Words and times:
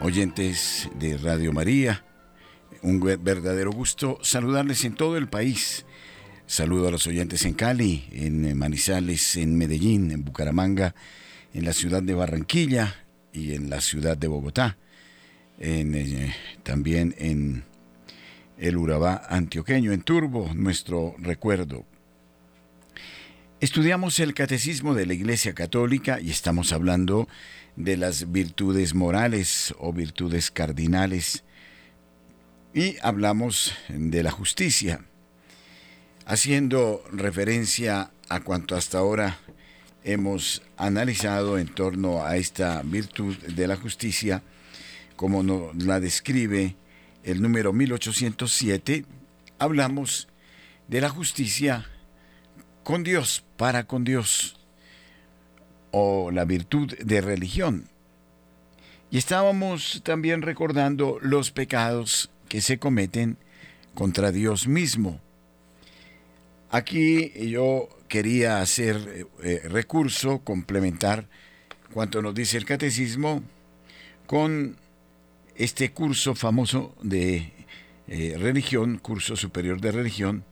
oyentes 0.00 0.90
de 0.98 1.16
Radio 1.16 1.54
María. 1.54 2.04
Un 2.82 3.00
verdadero 3.00 3.70
gusto 3.72 4.18
saludarles 4.20 4.84
en 4.84 4.94
todo 4.94 5.16
el 5.16 5.26
país. 5.26 5.86
Saludo 6.46 6.88
a 6.88 6.90
los 6.90 7.06
oyentes 7.06 7.46
en 7.46 7.54
Cali, 7.54 8.04
en 8.12 8.58
Manizales, 8.58 9.38
en 9.38 9.56
Medellín, 9.56 10.10
en 10.10 10.24
Bucaramanga, 10.24 10.94
en 11.54 11.64
la 11.64 11.72
ciudad 11.72 12.02
de 12.02 12.12
Barranquilla 12.12 13.06
y 13.32 13.54
en 13.54 13.70
la 13.70 13.80
ciudad 13.80 14.18
de 14.18 14.28
Bogotá. 14.28 14.76
Eh, 15.58 16.34
también 16.62 17.14
en 17.18 17.64
el 18.58 18.76
Urabá 18.76 19.22
antioqueño, 19.30 19.92
en 19.92 20.02
Turbo, 20.02 20.50
nuestro 20.54 21.14
recuerdo. 21.18 21.86
Estudiamos 23.60 24.20
el 24.20 24.34
catecismo 24.34 24.92
de 24.92 25.06
la 25.06 25.14
Iglesia 25.14 25.54
Católica 25.54 26.20
y 26.20 26.30
estamos 26.30 26.72
hablando 26.72 27.28
de 27.28 27.32
las 27.76 28.30
virtudes 28.30 28.94
morales 28.94 29.74
o 29.78 29.92
virtudes 29.92 30.50
cardinales. 30.50 31.44
Y 32.74 32.96
hablamos 33.02 33.74
de 33.88 34.22
la 34.22 34.30
justicia, 34.30 35.04
haciendo 36.26 37.04
referencia 37.12 38.10
a 38.28 38.40
cuanto 38.40 38.76
hasta 38.76 38.98
ahora 38.98 39.38
hemos 40.04 40.62
analizado 40.76 41.58
en 41.58 41.68
torno 41.68 42.24
a 42.24 42.36
esta 42.36 42.82
virtud 42.82 43.36
de 43.38 43.66
la 43.66 43.76
justicia, 43.76 44.42
como 45.16 45.42
nos 45.42 45.76
la 45.76 46.00
describe 46.00 46.76
el 47.24 47.40
número 47.40 47.72
1807, 47.72 49.04
hablamos 49.58 50.28
de 50.88 51.00
la 51.00 51.08
justicia 51.08 51.86
con 52.82 53.04
Dios, 53.04 53.44
para 53.56 53.86
con 53.86 54.04
Dios, 54.04 54.58
o 55.92 56.30
la 56.32 56.44
virtud 56.44 56.92
de 56.98 57.20
religión. 57.20 57.88
Y 59.10 59.18
estábamos 59.18 60.02
también 60.04 60.42
recordando 60.42 61.18
los 61.22 61.52
pecados 61.52 62.30
que 62.48 62.60
se 62.60 62.78
cometen 62.78 63.36
contra 63.94 64.32
Dios 64.32 64.66
mismo. 64.66 65.20
Aquí 66.70 67.30
yo 67.50 67.88
quería 68.08 68.60
hacer 68.60 69.26
eh, 69.42 69.60
recurso, 69.68 70.40
complementar 70.40 71.28
cuanto 71.92 72.22
nos 72.22 72.34
dice 72.34 72.56
el 72.56 72.64
catecismo, 72.64 73.42
con 74.26 74.76
este 75.54 75.92
curso 75.92 76.34
famoso 76.34 76.94
de 77.02 77.52
eh, 78.08 78.36
religión, 78.38 78.98
curso 78.98 79.36
superior 79.36 79.80
de 79.80 79.92
religión, 79.92 80.44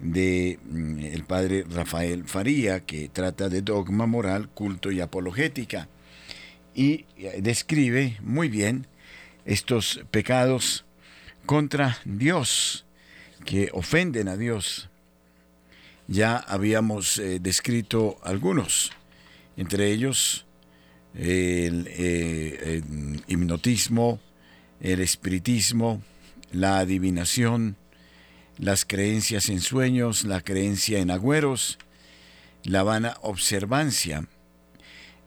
de 0.00 0.58
mm, 0.64 0.98
el 1.00 1.24
padre 1.24 1.64
Rafael 1.68 2.24
Faría, 2.24 2.80
que 2.80 3.08
trata 3.08 3.48
de 3.48 3.62
dogma 3.62 4.06
moral, 4.06 4.48
culto 4.48 4.90
y 4.90 5.00
apologética, 5.00 5.88
y 6.74 7.06
eh, 7.16 7.40
describe 7.42 8.18
muy 8.22 8.48
bien 8.48 8.86
estos 9.44 10.00
pecados 10.10 10.84
contra 11.46 11.98
Dios, 12.04 12.84
que 13.44 13.70
ofenden 13.72 14.28
a 14.28 14.36
Dios. 14.36 14.90
Ya 16.06 16.36
habíamos 16.36 17.18
eh, 17.18 17.38
descrito 17.40 18.18
algunos, 18.22 18.92
entre 19.56 19.90
ellos 19.90 20.46
el, 21.14 21.86
eh, 21.88 22.82
el 22.86 23.22
hipnotismo, 23.26 24.20
el 24.80 25.00
espiritismo, 25.00 26.02
la 26.52 26.78
adivinación, 26.78 27.76
las 28.58 28.84
creencias 28.84 29.48
en 29.48 29.60
sueños, 29.60 30.24
la 30.24 30.40
creencia 30.40 30.98
en 30.98 31.10
agüeros, 31.10 31.78
la 32.64 32.82
vana 32.82 33.16
observancia. 33.22 34.26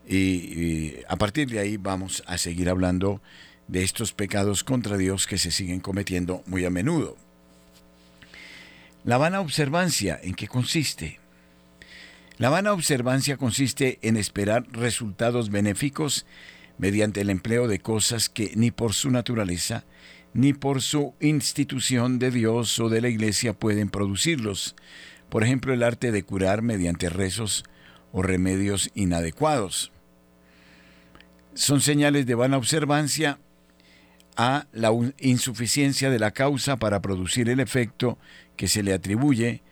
Y, 0.06 0.96
a 1.08 1.16
partir 1.16 1.48
de 1.48 1.58
ahí 1.58 1.76
vamos 1.76 2.22
a 2.26 2.38
seguir 2.38 2.68
hablando 2.68 3.22
de 3.68 3.82
estos 3.82 4.12
pecados 4.12 4.64
contra 4.64 4.96
Dios 4.96 5.26
que 5.26 5.38
se 5.38 5.50
siguen 5.50 5.80
cometiendo 5.80 6.42
muy 6.46 6.64
a 6.64 6.70
menudo. 6.70 7.16
La 9.04 9.16
vana 9.16 9.40
observancia, 9.40 10.20
¿en 10.22 10.34
qué 10.34 10.46
consiste? 10.46 11.18
La 12.38 12.50
vana 12.50 12.72
observancia 12.72 13.36
consiste 13.36 13.98
en 14.02 14.16
esperar 14.16 14.66
resultados 14.72 15.50
benéficos 15.50 16.26
mediante 16.78 17.20
el 17.20 17.30
empleo 17.30 17.68
de 17.68 17.80
cosas 17.80 18.28
que 18.28 18.52
ni 18.56 18.70
por 18.70 18.92
su 18.94 19.10
naturaleza 19.10 19.84
ni 20.34 20.52
por 20.52 20.82
su 20.82 21.14
institución 21.20 22.18
de 22.18 22.30
Dios 22.30 22.78
o 22.78 22.88
de 22.88 23.00
la 23.00 23.08
Iglesia 23.08 23.52
pueden 23.52 23.88
producirlos. 23.88 24.74
Por 25.28 25.44
ejemplo, 25.44 25.72
el 25.72 25.82
arte 25.82 26.12
de 26.12 26.22
curar 26.22 26.62
mediante 26.62 27.08
rezos 27.08 27.64
o 28.12 28.22
remedios 28.22 28.90
inadecuados. 28.94 29.92
Son 31.54 31.80
señales 31.80 32.26
de 32.26 32.34
vana 32.34 32.56
observancia 32.56 33.38
a 34.36 34.66
la 34.72 34.90
insuficiencia 35.18 36.10
de 36.10 36.18
la 36.18 36.30
causa 36.30 36.76
para 36.76 37.02
producir 37.02 37.48
el 37.48 37.60
efecto 37.60 38.18
que 38.56 38.68
se 38.68 38.82
le 38.82 38.94
atribuye, 38.94 39.62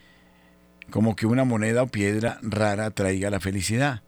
como 0.91 1.17
que 1.17 1.27
una 1.27 1.45
moneda 1.45 1.83
o 1.83 1.87
piedra 1.87 2.39
rara 2.43 2.91
traiga 2.91 3.31
la 3.31 3.41
felicidad. 3.41 4.03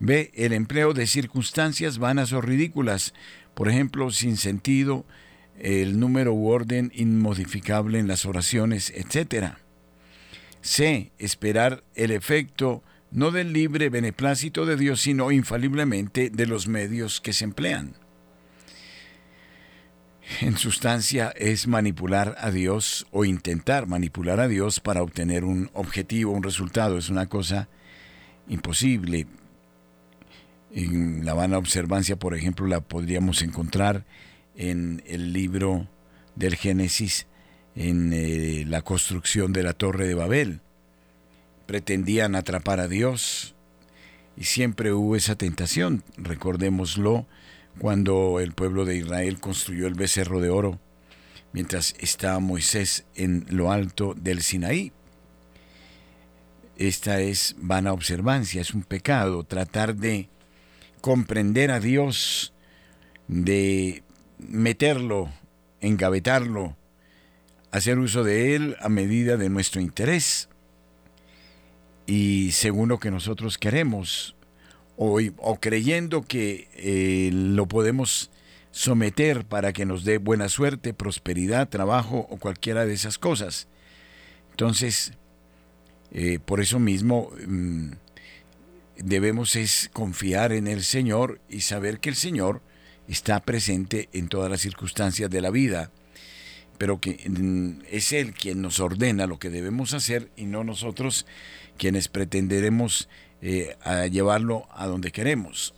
B. 0.00 0.30
El 0.34 0.54
empleo 0.54 0.94
de 0.94 1.06
circunstancias 1.06 1.98
vanas 1.98 2.32
o 2.32 2.40
ridículas, 2.40 3.12
por 3.60 3.68
ejemplo, 3.68 4.10
sin 4.10 4.38
sentido, 4.38 5.04
el 5.58 6.00
número 6.00 6.32
u 6.32 6.48
orden 6.48 6.90
inmodificable 6.94 7.98
en 7.98 8.08
las 8.08 8.24
oraciones, 8.24 8.90
etc. 8.96 9.56
C. 10.62 11.12
Esperar 11.18 11.84
el 11.94 12.10
efecto 12.10 12.82
no 13.10 13.30
del 13.30 13.52
libre 13.52 13.90
beneplácito 13.90 14.64
de 14.64 14.78
Dios, 14.78 15.02
sino 15.02 15.30
infaliblemente 15.30 16.30
de 16.30 16.46
los 16.46 16.68
medios 16.68 17.20
que 17.20 17.34
se 17.34 17.44
emplean. 17.44 17.96
En 20.40 20.56
sustancia 20.56 21.28
es 21.36 21.66
manipular 21.66 22.36
a 22.38 22.50
Dios 22.50 23.06
o 23.10 23.26
intentar 23.26 23.86
manipular 23.86 24.40
a 24.40 24.48
Dios 24.48 24.80
para 24.80 25.02
obtener 25.02 25.44
un 25.44 25.68
objetivo, 25.74 26.32
un 26.32 26.42
resultado. 26.42 26.96
Es 26.96 27.10
una 27.10 27.26
cosa 27.26 27.68
imposible. 28.48 29.26
En 30.72 31.24
la 31.24 31.34
vana 31.34 31.58
observancia, 31.58 32.16
por 32.16 32.34
ejemplo, 32.34 32.66
la 32.66 32.80
podríamos 32.80 33.42
encontrar 33.42 34.04
en 34.56 35.02
el 35.06 35.32
libro 35.32 35.88
del 36.36 36.54
Génesis, 36.54 37.26
en 37.74 38.12
eh, 38.12 38.64
la 38.66 38.82
construcción 38.82 39.52
de 39.52 39.62
la 39.64 39.72
torre 39.72 40.06
de 40.06 40.14
Babel. 40.14 40.60
Pretendían 41.66 42.34
atrapar 42.34 42.78
a 42.78 42.88
Dios 42.88 43.54
y 44.36 44.44
siempre 44.44 44.92
hubo 44.92 45.16
esa 45.16 45.34
tentación. 45.34 46.04
Recordémoslo 46.16 47.26
cuando 47.78 48.38
el 48.40 48.52
pueblo 48.52 48.84
de 48.84 48.96
Israel 48.96 49.40
construyó 49.40 49.86
el 49.86 49.94
becerro 49.94 50.40
de 50.40 50.50
oro, 50.50 50.78
mientras 51.52 51.94
estaba 51.98 52.38
Moisés 52.38 53.06
en 53.14 53.44
lo 53.48 53.72
alto 53.72 54.14
del 54.14 54.42
Sinaí. 54.42 54.92
Esta 56.76 57.20
es 57.20 57.56
vana 57.58 57.92
observancia, 57.92 58.60
es 58.60 58.72
un 58.72 58.82
pecado 58.82 59.44
tratar 59.44 59.96
de 59.96 60.28
comprender 61.00 61.70
a 61.70 61.80
Dios, 61.80 62.52
de 63.28 64.02
meterlo, 64.38 65.30
engavetarlo, 65.80 66.76
hacer 67.70 67.98
uso 67.98 68.24
de 68.24 68.54
él 68.54 68.76
a 68.80 68.88
medida 68.88 69.36
de 69.36 69.48
nuestro 69.48 69.80
interés 69.80 70.48
y 72.06 72.50
según 72.52 72.88
lo 72.88 72.98
que 72.98 73.10
nosotros 73.10 73.56
queremos, 73.56 74.34
o, 74.96 75.20
creyendo 75.60 76.22
que 76.22 76.68
eh, 76.74 77.30
lo 77.32 77.66
podemos 77.66 78.30
someter 78.70 79.44
para 79.44 79.72
que 79.72 79.86
nos 79.86 80.04
dé 80.04 80.18
buena 80.18 80.48
suerte, 80.48 80.92
prosperidad, 80.92 81.68
trabajo 81.68 82.26
o 82.28 82.36
cualquiera 82.36 82.84
de 82.84 82.94
esas 82.94 83.16
cosas. 83.16 83.68
Entonces, 84.50 85.12
eh, 86.12 86.38
por 86.44 86.60
eso 86.60 86.78
mismo 86.80 87.30
mm, 87.46 87.92
debemos 89.02 89.56
es 89.56 89.90
confiar 89.92 90.52
en 90.52 90.66
el 90.66 90.82
Señor 90.82 91.40
y 91.48 91.62
saber 91.62 92.00
que 92.00 92.10
el 92.10 92.16
Señor 92.16 92.62
está 93.08 93.40
presente 93.40 94.08
en 94.12 94.28
todas 94.28 94.50
las 94.50 94.60
circunstancias 94.60 95.30
de 95.30 95.40
la 95.40 95.50
vida, 95.50 95.90
pero 96.78 97.00
que 97.00 97.28
mm, 97.28 97.82
es 97.90 98.12
Él 98.12 98.32
quien 98.32 98.62
nos 98.62 98.80
ordena 98.80 99.26
lo 99.26 99.38
que 99.38 99.50
debemos 99.50 99.94
hacer 99.94 100.30
y 100.36 100.44
no 100.44 100.64
nosotros 100.64 101.26
quienes 101.76 102.08
pretenderemos 102.08 103.08
eh, 103.42 103.76
llevarlo 104.10 104.68
a 104.72 104.86
donde 104.86 105.12
queremos. 105.12 105.74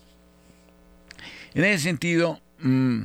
En 1.55 1.65
ese 1.65 1.85
sentido, 1.85 2.41
mm, 2.61 3.05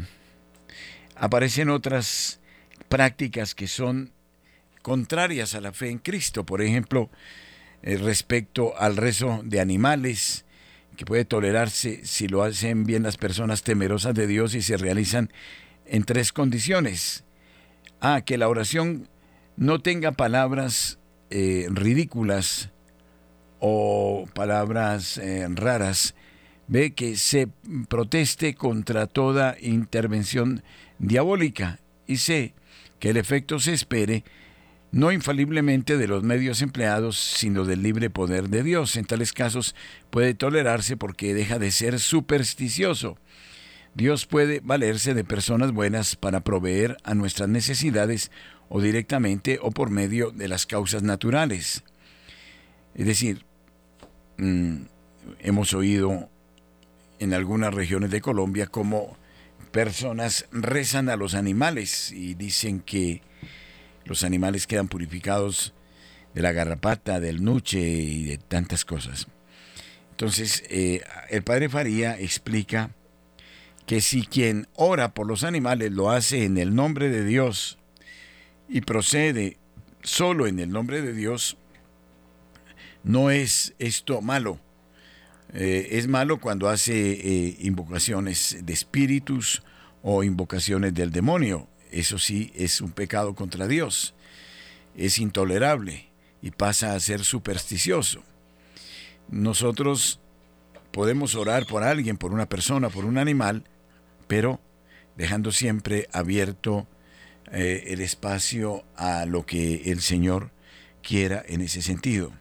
aparecen 1.16 1.70
otras 1.70 2.40
prácticas 2.90 3.54
que 3.54 3.68
son 3.68 4.12
contrarias 4.82 5.54
a 5.54 5.62
la 5.62 5.74
fe 5.74 5.90
en 5.90 6.00
Cristo, 6.00 6.46
por 6.46 6.62
ejemplo, 6.62 7.10
eh, 7.84 7.98
respecto 7.98 8.78
al 8.78 8.98
rezo 8.98 9.42
de 9.44 9.60
animales, 9.60 10.46
que 10.96 11.06
puede 11.06 11.26
tolerarse 11.26 12.06
si 12.06 12.28
lo 12.28 12.44
hacen 12.44 12.86
bien 12.86 13.04
las 13.04 13.18
personas 13.18 13.64
temerosas 13.64 14.16
de 14.16 14.28
Dios 14.28 14.56
y 14.56 14.62
se 14.62 14.78
realizan 14.78 15.32
en 15.86 16.04
tres 16.04 16.34
condiciones. 16.34 17.24
A, 18.00 18.22
que 18.22 18.38
la 18.38 18.48
oración 18.48 19.08
no 19.56 19.80
tenga 19.80 20.12
palabras 20.12 21.00
eh, 21.30 21.68
ridículas 21.70 22.70
o 23.60 24.28
palabras 24.34 25.18
eh, 25.18 25.48
raras, 25.50 26.16
ve 26.68 26.94
que 26.94 27.16
se 27.16 27.48
proteste 27.88 28.56
contra 28.56 29.08
toda 29.08 29.56
intervención 29.60 30.64
diabólica 31.00 31.80
y 32.06 32.18
sé 32.18 32.54
que 33.00 33.10
el 33.10 33.18
efecto 33.18 33.60
se 33.60 33.74
espere 33.74 34.24
no 34.98 35.12
infaliblemente 35.12 35.96
de 35.96 36.08
los 36.08 36.24
medios 36.24 36.64
empleados, 36.64 37.20
sino 37.20 37.66
del 37.66 37.84
libre 37.84 38.10
poder 38.10 38.50
de 38.50 38.64
Dios. 38.64 38.96
En 38.96 39.06
tales 39.06 39.32
casos 39.32 39.76
puede 40.10 40.34
tolerarse 40.34 40.98
porque 40.98 41.36
deja 41.36 41.60
de 41.60 41.70
ser 41.70 42.00
supersticioso. 42.00 43.16
Dios 43.94 44.26
puede 44.26 44.60
valerse 44.60 45.14
de 45.14 45.24
personas 45.24 45.72
buenas 45.72 46.16
para 46.16 46.40
proveer 46.40 46.98
a 47.04 47.14
nuestras 47.14 47.48
necesidades 47.48 48.32
o 48.70 48.82
directamente 48.82 49.60
o 49.62 49.70
por 49.70 49.92
medio 49.92 50.32
de 50.32 50.48
las 50.48 50.66
causas 50.66 51.04
naturales. 51.04 51.84
Es 52.96 53.06
decir, 53.06 53.46
mm, 54.38 54.78
hemos 55.42 55.76
oído 55.76 56.28
en 57.20 57.36
algunas 57.36 57.72
regiones 57.72 58.10
de 58.10 58.22
Colombia 58.22 58.66
cómo 58.66 59.16
personas 59.70 60.48
rezan 60.52 61.08
a 61.08 61.18
los 61.18 61.36
animales 61.36 62.12
y 62.12 62.34
dicen 62.34 62.80
que 62.80 63.22
los 64.08 64.24
animales 64.24 64.68
quedan 64.68 64.88
purificados 64.88 65.74
de 66.34 66.42
la 66.42 66.52
garrapata, 66.52 67.20
del 67.20 67.44
nuche 67.44 67.80
y 67.80 68.26
de 68.26 68.38
tantas 68.38 68.86
cosas. 68.86 69.28
Entonces, 70.12 70.64
eh, 70.70 71.02
el 71.30 71.44
padre 71.44 71.70
Faría 71.70 72.20
explica 72.20 72.92
que 73.86 74.02
si 74.02 74.26
quien 74.26 74.68
ora 74.76 75.14
por 75.14 75.28
los 75.28 75.44
animales 75.44 75.92
lo 75.92 76.10
hace 76.10 76.44
en 76.44 76.58
el 76.58 76.76
nombre 76.76 77.10
de 77.10 77.24
Dios 77.24 77.78
y 78.68 78.82
procede 78.82 79.58
solo 80.04 80.48
en 80.48 80.60
el 80.60 80.72
nombre 80.72 81.02
de 81.02 81.14
Dios, 81.14 81.58
no 83.04 83.32
es 83.32 83.74
esto 83.80 84.22
malo. 84.22 84.60
Eh, 85.54 85.88
es 85.92 86.08
malo 86.08 86.40
cuando 86.40 86.68
hace 86.68 86.94
eh, 86.94 87.58
invocaciones 87.60 88.58
de 88.64 88.74
espíritus 88.74 89.64
o 90.04 90.24
invocaciones 90.24 90.94
del 90.94 91.12
demonio. 91.12 91.70
Eso 91.92 92.20
sí 92.20 92.52
es 92.56 92.82
un 92.82 92.92
pecado 92.92 93.36
contra 93.36 93.68
Dios. 93.68 94.14
Es 94.96 95.20
intolerable 95.20 96.08
y 96.42 96.52
pasa 96.52 96.94
a 96.94 97.00
ser 97.00 97.24
supersticioso. 97.24 98.24
Nosotros 99.30 100.20
podemos 100.92 101.36
orar 101.36 101.66
por 101.66 101.84
alguien, 101.84 102.18
por 102.18 102.34
una 102.34 102.48
persona, 102.48 102.90
por 102.90 103.06
un 103.06 103.18
animal, 103.18 103.64
pero 104.28 104.60
dejando 105.16 105.52
siempre 105.52 106.08
abierto 106.12 106.88
eh, 107.52 107.86
el 107.88 108.02
espacio 108.02 108.84
a 108.96 109.26
lo 109.26 109.46
que 109.46 109.92
el 109.92 110.02
Señor 110.02 110.52
quiera 111.02 111.44
en 111.48 111.62
ese 111.62 111.82
sentido. 111.82 112.34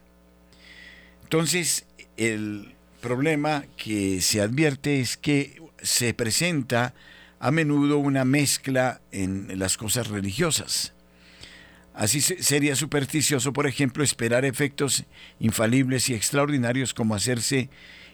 Entonces, 1.22 1.86
el 2.16 2.74
problema 3.00 3.64
que 3.76 4.20
se 4.20 4.40
advierte 4.40 5.00
es 5.00 5.16
que 5.16 5.62
se 5.82 6.14
presenta 6.14 6.94
a 7.38 7.50
menudo 7.50 7.98
una 7.98 8.24
mezcla 8.24 9.00
en 9.12 9.58
las 9.58 9.76
cosas 9.76 10.08
religiosas. 10.08 10.94
Así 11.94 12.20
sería 12.20 12.76
supersticioso, 12.76 13.52
por 13.54 13.66
ejemplo, 13.66 14.04
esperar 14.04 14.44
efectos 14.44 15.04
infalibles 15.40 16.10
y 16.10 16.14
extraordinarios 16.14 16.92
como 16.92 17.14
hacerse 17.14 17.70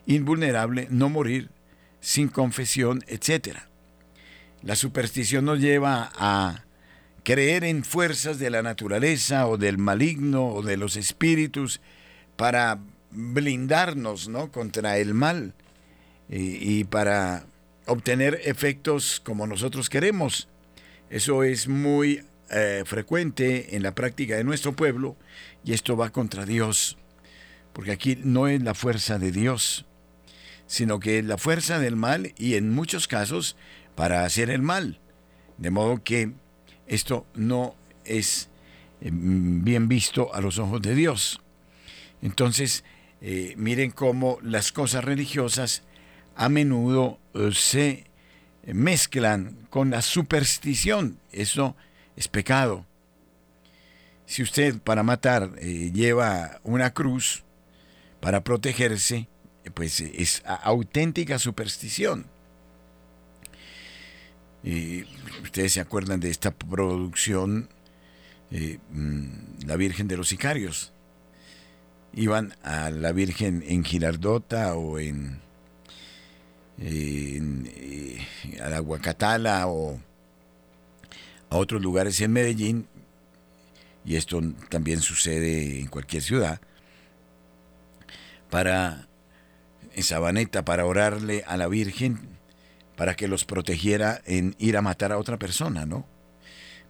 invulnerable, 0.06 0.86
no 0.90 1.08
morir, 1.08 1.50
sin 2.00 2.28
confesión, 2.28 3.04
etc. 3.08 3.58
La 4.62 4.76
superstición 4.76 5.44
nos 5.44 5.58
lleva 5.58 6.12
a 6.14 6.64
creer 7.24 7.64
en 7.64 7.84
fuerzas 7.84 8.38
de 8.38 8.50
la 8.50 8.62
naturaleza 8.62 9.46
o 9.48 9.56
del 9.56 9.78
maligno 9.78 10.46
o 10.46 10.62
de 10.62 10.76
los 10.76 10.96
espíritus 10.96 11.80
para 12.36 12.78
blindarnos 13.10 14.28
¿no? 14.28 14.50
contra 14.50 14.98
el 14.98 15.14
mal 15.14 15.54
y, 16.28 16.78
y 16.78 16.84
para 16.84 17.46
obtener 17.86 18.40
efectos 18.44 19.20
como 19.20 19.46
nosotros 19.46 19.88
queremos. 19.88 20.48
Eso 21.10 21.42
es 21.42 21.68
muy 21.68 22.24
eh, 22.50 22.82
frecuente 22.86 23.76
en 23.76 23.82
la 23.82 23.94
práctica 23.94 24.36
de 24.36 24.44
nuestro 24.44 24.74
pueblo 24.74 25.16
y 25.64 25.72
esto 25.72 25.96
va 25.96 26.10
contra 26.10 26.44
Dios, 26.44 26.98
porque 27.72 27.92
aquí 27.92 28.18
no 28.22 28.48
es 28.48 28.62
la 28.62 28.74
fuerza 28.74 29.18
de 29.18 29.32
Dios, 29.32 29.86
sino 30.66 31.00
que 31.00 31.18
es 31.18 31.24
la 31.24 31.38
fuerza 31.38 31.78
del 31.78 31.96
mal 31.96 32.32
y 32.36 32.54
en 32.54 32.70
muchos 32.70 33.08
casos 33.08 33.56
para 33.94 34.24
hacer 34.24 34.50
el 34.50 34.62
mal. 34.62 35.00
De 35.58 35.70
modo 35.70 36.02
que 36.02 36.32
esto 36.86 37.26
no 37.34 37.76
es 38.04 38.48
eh, 39.00 39.10
bien 39.12 39.88
visto 39.88 40.34
a 40.34 40.40
los 40.40 40.58
ojos 40.58 40.82
de 40.82 40.94
Dios. 40.94 41.40
Entonces, 42.22 42.84
eh, 43.20 43.54
miren 43.56 43.90
cómo 43.90 44.38
las 44.42 44.72
cosas 44.72 45.04
religiosas 45.04 45.82
a 46.36 46.48
menudo 46.48 47.18
eh, 47.34 47.50
se 47.52 48.06
mezclan 48.66 49.66
con 49.70 49.90
la 49.90 50.02
superstición. 50.02 51.18
Eso 51.32 51.76
es 52.16 52.28
pecado. 52.28 52.86
Si 54.26 54.42
usted 54.42 54.80
para 54.80 55.02
matar 55.02 55.50
eh, 55.58 55.90
lleva 55.92 56.60
una 56.62 56.92
cruz 56.92 57.44
para 58.20 58.44
protegerse, 58.44 59.28
eh, 59.64 59.70
pues 59.72 60.00
es 60.00 60.42
auténtica 60.46 61.38
superstición. 61.38 62.26
Ustedes 65.42 65.72
se 65.72 65.80
acuerdan 65.80 66.20
de 66.20 66.30
esta 66.30 66.52
producción, 66.52 67.68
mm, 68.50 69.66
La 69.66 69.74
Virgen 69.74 70.06
de 70.06 70.16
los 70.16 70.28
Sicarios. 70.28 70.92
Iban 72.14 72.54
a 72.62 72.90
la 72.90 73.10
Virgen 73.10 73.64
en 73.66 73.82
Girardota 73.82 74.74
o 74.76 75.00
en 75.00 75.40
eh, 76.78 78.18
a 78.62 78.68
la 78.68 78.80
Guacatala 78.80 79.66
o 79.68 79.98
a 81.50 81.56
otros 81.56 81.82
lugares 81.82 82.20
en 82.20 82.32
Medellín, 82.32 82.86
y 84.04 84.16
esto 84.16 84.40
también 84.68 85.00
sucede 85.00 85.80
en 85.80 85.86
cualquier 85.88 86.22
ciudad, 86.22 86.60
para 88.50 89.06
en 89.94 90.02
Sabaneta, 90.02 90.64
para 90.64 90.86
orarle 90.86 91.44
a 91.46 91.56
la 91.56 91.68
Virgen, 91.68 92.38
para 92.96 93.14
que 93.14 93.28
los 93.28 93.44
protegiera 93.44 94.22
en 94.26 94.54
ir 94.58 94.76
a 94.76 94.82
matar 94.82 95.12
a 95.12 95.18
otra 95.18 95.38
persona, 95.38 95.86
¿no? 95.86 96.06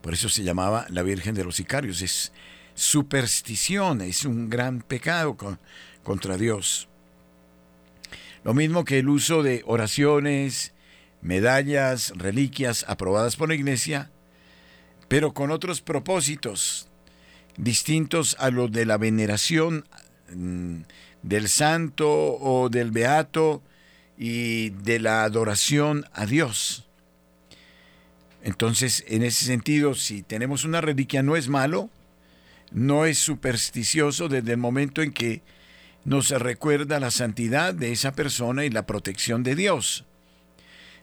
Por 0.00 0.14
eso 0.14 0.28
se 0.28 0.42
llamaba 0.42 0.87
la 0.88 1.02
Virgen 1.02 1.35
de 1.35 1.45
los 1.45 1.57
Sicarios. 1.57 2.02
Es 2.02 2.33
superstición, 2.75 4.00
es 4.00 4.25
un 4.25 4.50
gran 4.50 4.83
pecado 4.83 5.37
contra 6.02 6.37
Dios. 6.37 6.88
Lo 8.44 8.54
mismo 8.54 8.84
que 8.84 8.99
el 8.99 9.08
uso 9.08 9.42
de 9.42 9.62
oraciones, 9.66 10.72
medallas, 11.20 12.12
reliquias 12.16 12.84
aprobadas 12.88 13.37
por 13.37 13.49
la 13.49 13.54
Iglesia, 13.54 14.11
pero 15.08 15.32
con 15.32 15.50
otros 15.50 15.80
propósitos 15.80 16.88
distintos 17.56 18.37
a 18.38 18.50
los 18.50 18.72
de 18.72 18.87
la 18.87 18.99
veneración 18.99 19.84
mm, 20.34 20.82
del 21.22 21.49
santo 21.49 22.08
o 22.11 22.68
del 22.68 22.90
beato 22.90 23.62
y 24.18 24.70
de 24.70 24.99
la 24.99 25.25
adoración 25.25 26.06
a 26.12 26.26
Dios. 26.26 26.88
Entonces, 28.42 29.04
en 29.06 29.22
ese 29.22 29.44
sentido, 29.44 29.94
si 29.94 30.22
tenemos 30.22 30.64
una 30.64 30.80
reliquia 30.80 31.22
no 31.22 31.37
es 31.37 31.49
malo, 31.49 31.90
no 32.72 33.04
es 33.06 33.18
supersticioso 33.18 34.28
desde 34.28 34.52
el 34.52 34.58
momento 34.58 35.02
en 35.02 35.12
que 35.12 35.42
nos 36.04 36.30
recuerda 36.30 37.00
la 37.00 37.11
santidad 37.11 37.75
de 37.75 37.92
esa 37.92 38.12
persona 38.12 38.64
y 38.64 38.71
la 38.71 38.87
protección 38.87 39.42
de 39.42 39.54
Dios, 39.54 40.04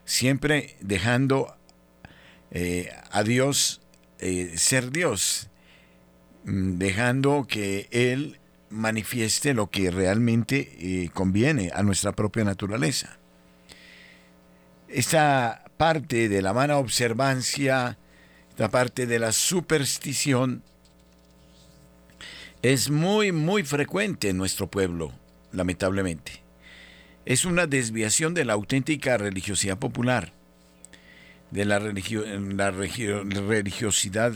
siempre 0.05 0.75
dejando 0.81 1.55
eh, 2.51 2.91
a 3.11 3.23
Dios 3.23 3.81
eh, 4.19 4.53
ser 4.57 4.91
Dios, 4.91 5.49
mm, 6.45 6.77
dejando 6.77 7.45
que 7.47 7.87
Él 7.91 8.39
manifieste 8.69 9.53
lo 9.53 9.69
que 9.69 9.91
realmente 9.91 10.75
eh, 10.79 11.09
conviene 11.13 11.71
a 11.73 11.83
nuestra 11.83 12.11
propia 12.11 12.43
naturaleza. 12.43 13.17
Esta 14.87 15.63
parte 15.77 16.29
de 16.29 16.41
la 16.41 16.53
mala 16.53 16.77
observancia, 16.77 17.97
esta 18.49 18.69
parte 18.69 19.05
de 19.05 19.19
la 19.19 19.31
superstición, 19.31 20.63
es 22.61 22.89
muy, 22.89 23.31
muy 23.31 23.63
frecuente 23.63 24.29
en 24.29 24.37
nuestro 24.37 24.67
pueblo, 24.67 25.11
lamentablemente. 25.51 26.43
Es 27.25 27.45
una 27.45 27.67
desviación 27.67 28.33
de 28.33 28.45
la 28.45 28.53
auténtica 28.53 29.17
religiosidad 29.17 29.77
popular, 29.77 30.33
de 31.51 31.65
la, 31.65 31.79
la 31.79 32.71
religiosidad 32.71 34.33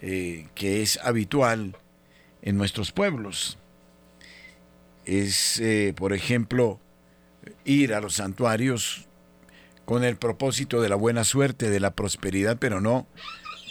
eh, 0.00 0.46
que 0.54 0.82
es 0.82 0.98
habitual 1.02 1.76
en 2.42 2.56
nuestros 2.56 2.92
pueblos. 2.92 3.58
Es, 5.04 5.58
eh, 5.60 5.94
por 5.96 6.12
ejemplo, 6.12 6.80
ir 7.64 7.94
a 7.94 8.00
los 8.00 8.14
santuarios 8.14 9.06
con 9.84 10.04
el 10.04 10.16
propósito 10.16 10.82
de 10.82 10.88
la 10.88 10.96
buena 10.96 11.24
suerte, 11.24 11.70
de 11.70 11.80
la 11.80 11.94
prosperidad, 11.94 12.58
pero 12.58 12.80
no 12.80 13.06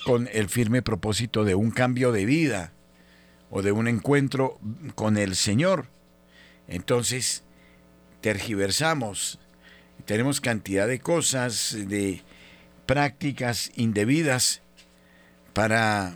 con 0.05 0.29
el 0.31 0.47
firme 0.47 0.81
propósito 0.81 1.43
de 1.43 1.53
un 1.53 1.69
cambio 1.69 2.11
de 2.11 2.25
vida, 2.25 2.73
o 3.49 3.61
de 3.61 3.71
un 3.71 3.87
encuentro 3.87 4.59
con 4.95 5.17
el 5.17 5.35
Señor. 5.35 5.87
Entonces, 6.67 7.43
tergiversamos, 8.21 9.39
tenemos 10.05 10.41
cantidad 10.41 10.87
de 10.87 10.99
cosas, 10.99 11.75
de 11.87 12.23
prácticas 12.85 13.71
indebidas 13.75 14.61
para 15.53 16.15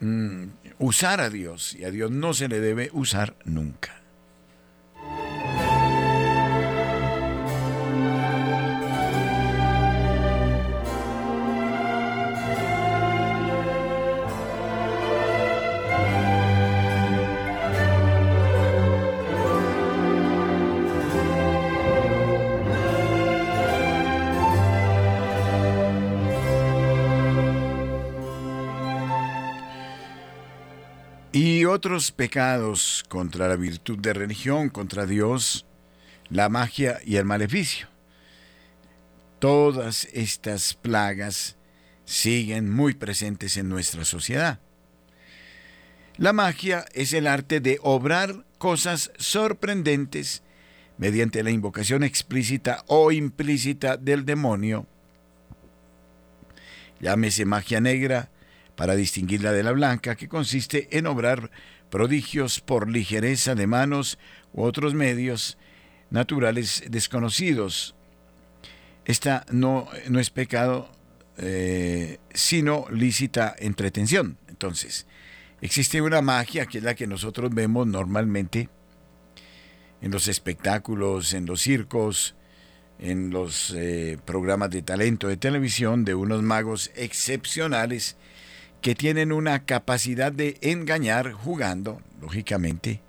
mm, 0.00 0.44
usar 0.78 1.20
a 1.20 1.30
Dios 1.30 1.74
y 1.74 1.84
a 1.84 1.90
Dios 1.90 2.10
no 2.10 2.34
se 2.34 2.48
le 2.48 2.60
debe 2.60 2.90
usar 2.92 3.36
nunca. 3.44 4.01
Otros 31.82 32.12
pecados 32.12 33.04
contra 33.08 33.48
la 33.48 33.56
virtud 33.56 33.98
de 33.98 34.12
religión, 34.12 34.68
contra 34.68 35.04
Dios, 35.04 35.66
la 36.28 36.48
magia 36.48 37.00
y 37.04 37.16
el 37.16 37.24
maleficio. 37.24 37.88
Todas 39.40 40.04
estas 40.12 40.74
plagas 40.74 41.56
siguen 42.04 42.70
muy 42.70 42.94
presentes 42.94 43.56
en 43.56 43.68
nuestra 43.68 44.04
sociedad. 44.04 44.60
La 46.18 46.32
magia 46.32 46.84
es 46.94 47.12
el 47.14 47.26
arte 47.26 47.58
de 47.58 47.80
obrar 47.82 48.46
cosas 48.58 49.10
sorprendentes 49.16 50.44
mediante 50.98 51.42
la 51.42 51.50
invocación 51.50 52.04
explícita 52.04 52.84
o 52.86 53.10
implícita 53.10 53.96
del 53.96 54.24
demonio. 54.24 54.86
Llámese 57.00 57.44
magia 57.44 57.80
negra, 57.80 58.30
para 58.76 58.96
distinguirla 58.96 59.52
de 59.52 59.62
la 59.62 59.72
blanca, 59.72 60.16
que 60.16 60.28
consiste 60.28 60.88
en 60.96 61.06
obrar 61.06 61.50
prodigios 61.92 62.60
por 62.60 62.88
ligereza 62.88 63.54
de 63.54 63.66
manos 63.66 64.18
u 64.54 64.62
otros 64.62 64.94
medios 64.94 65.58
naturales 66.08 66.84
desconocidos. 66.88 67.94
Esta 69.04 69.44
no, 69.50 69.88
no 70.08 70.18
es 70.18 70.30
pecado, 70.30 70.90
eh, 71.36 72.16
sino 72.32 72.86
lícita 72.90 73.54
entretención. 73.58 74.38
Entonces, 74.48 75.06
existe 75.60 76.00
una 76.00 76.22
magia 76.22 76.64
que 76.64 76.78
es 76.78 76.84
la 76.84 76.94
que 76.94 77.06
nosotros 77.06 77.54
vemos 77.54 77.86
normalmente 77.86 78.70
en 80.00 80.10
los 80.10 80.28
espectáculos, 80.28 81.34
en 81.34 81.44
los 81.44 81.60
circos, 81.60 82.34
en 83.00 83.28
los 83.28 83.70
eh, 83.76 84.18
programas 84.24 84.70
de 84.70 84.80
talento 84.80 85.28
de 85.28 85.36
televisión 85.36 86.06
de 86.06 86.14
unos 86.14 86.42
magos 86.42 86.90
excepcionales 86.96 88.16
que 88.82 88.94
tienen 88.94 89.32
una 89.32 89.64
capacidad 89.64 90.32
de 90.32 90.58
engañar 90.60 91.32
jugando, 91.32 92.02
lógicamente, 92.20 93.00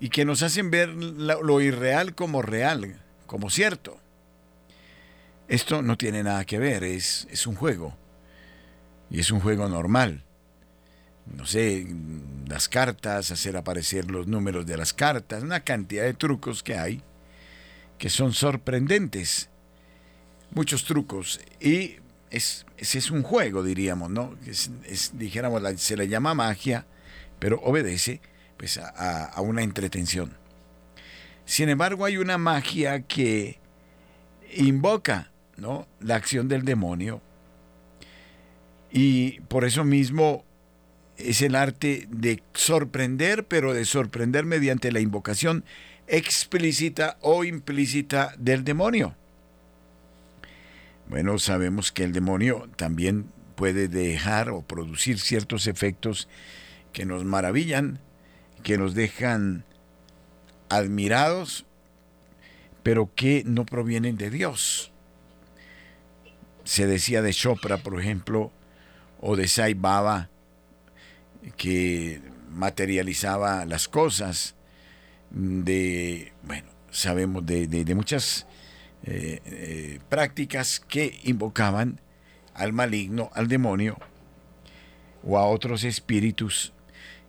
y 0.00 0.08
que 0.08 0.24
nos 0.24 0.42
hacen 0.42 0.70
ver 0.70 0.88
lo 0.88 1.60
irreal 1.60 2.14
como 2.14 2.40
real, 2.40 3.02
como 3.26 3.50
cierto. 3.50 3.98
Esto 5.48 5.82
no 5.82 5.98
tiene 5.98 6.22
nada 6.22 6.44
que 6.44 6.58
ver, 6.58 6.84
es, 6.84 7.26
es 7.30 7.46
un 7.46 7.56
juego, 7.56 7.94
y 9.10 9.20
es 9.20 9.30
un 9.30 9.40
juego 9.40 9.68
normal. 9.68 10.22
No 11.26 11.44
sé, 11.46 11.86
las 12.46 12.68
cartas, 12.68 13.30
hacer 13.30 13.56
aparecer 13.56 14.10
los 14.10 14.26
números 14.26 14.64
de 14.64 14.76
las 14.76 14.92
cartas, 14.92 15.42
una 15.42 15.60
cantidad 15.60 16.04
de 16.04 16.14
trucos 16.14 16.62
que 16.62 16.76
hay 16.76 17.02
que 17.98 18.10
son 18.10 18.32
sorprendentes. 18.32 19.48
Muchos 20.50 20.84
trucos. 20.84 21.40
Y 21.60 21.96
es, 22.36 22.66
es 22.76 23.10
un 23.10 23.22
juego, 23.22 23.62
diríamos, 23.62 24.10
¿no? 24.10 24.34
Es, 24.46 25.12
dijéramos, 25.14 25.62
se 25.76 25.96
le 25.96 26.08
llama 26.08 26.34
magia, 26.34 26.86
pero 27.38 27.60
obedece 27.62 28.20
pues, 28.56 28.78
a, 28.78 29.24
a 29.24 29.40
una 29.40 29.62
entretención. 29.62 30.36
Sin 31.44 31.68
embargo, 31.68 32.04
hay 32.04 32.16
una 32.16 32.38
magia 32.38 33.02
que 33.02 33.58
invoca 34.56 35.30
¿no? 35.56 35.86
la 36.00 36.16
acción 36.16 36.48
del 36.48 36.64
demonio 36.64 37.20
y 38.90 39.40
por 39.48 39.64
eso 39.64 39.84
mismo 39.84 40.44
es 41.16 41.42
el 41.42 41.54
arte 41.54 42.06
de 42.10 42.42
sorprender, 42.54 43.46
pero 43.46 43.74
de 43.74 43.84
sorprender 43.84 44.44
mediante 44.44 44.92
la 44.92 45.00
invocación 45.00 45.64
explícita 46.06 47.18
o 47.20 47.44
implícita 47.44 48.34
del 48.38 48.64
demonio. 48.64 49.16
Bueno, 51.08 51.38
sabemos 51.38 51.92
que 51.92 52.04
el 52.04 52.12
demonio 52.12 52.68
también 52.76 53.26
puede 53.56 53.88
dejar 53.88 54.50
o 54.50 54.62
producir 54.62 55.20
ciertos 55.20 55.66
efectos 55.66 56.28
que 56.92 57.04
nos 57.04 57.24
maravillan, 57.24 58.00
que 58.62 58.78
nos 58.78 58.94
dejan 58.94 59.64
admirados, 60.68 61.66
pero 62.82 63.10
que 63.14 63.42
no 63.44 63.66
provienen 63.66 64.16
de 64.16 64.30
Dios. 64.30 64.92
Se 66.64 66.86
decía 66.86 67.20
de 67.20 67.32
Chopra, 67.32 67.78
por 67.78 68.00
ejemplo, 68.00 68.50
o 69.20 69.36
de 69.36 69.46
Sai 69.46 69.74
Baba, 69.74 70.30
que 71.56 72.22
materializaba 72.50 73.66
las 73.66 73.88
cosas, 73.88 74.54
de, 75.30 76.32
bueno, 76.42 76.68
sabemos 76.90 77.44
de, 77.44 77.66
de 77.66 77.94
muchas 77.94 78.46
eh, 79.06 80.00
prácticas 80.08 80.80
que 80.80 81.20
invocaban 81.24 82.00
al 82.54 82.72
maligno, 82.72 83.30
al 83.34 83.48
demonio 83.48 83.98
o 85.22 85.38
a 85.38 85.46
otros 85.46 85.84
espíritus. 85.84 86.72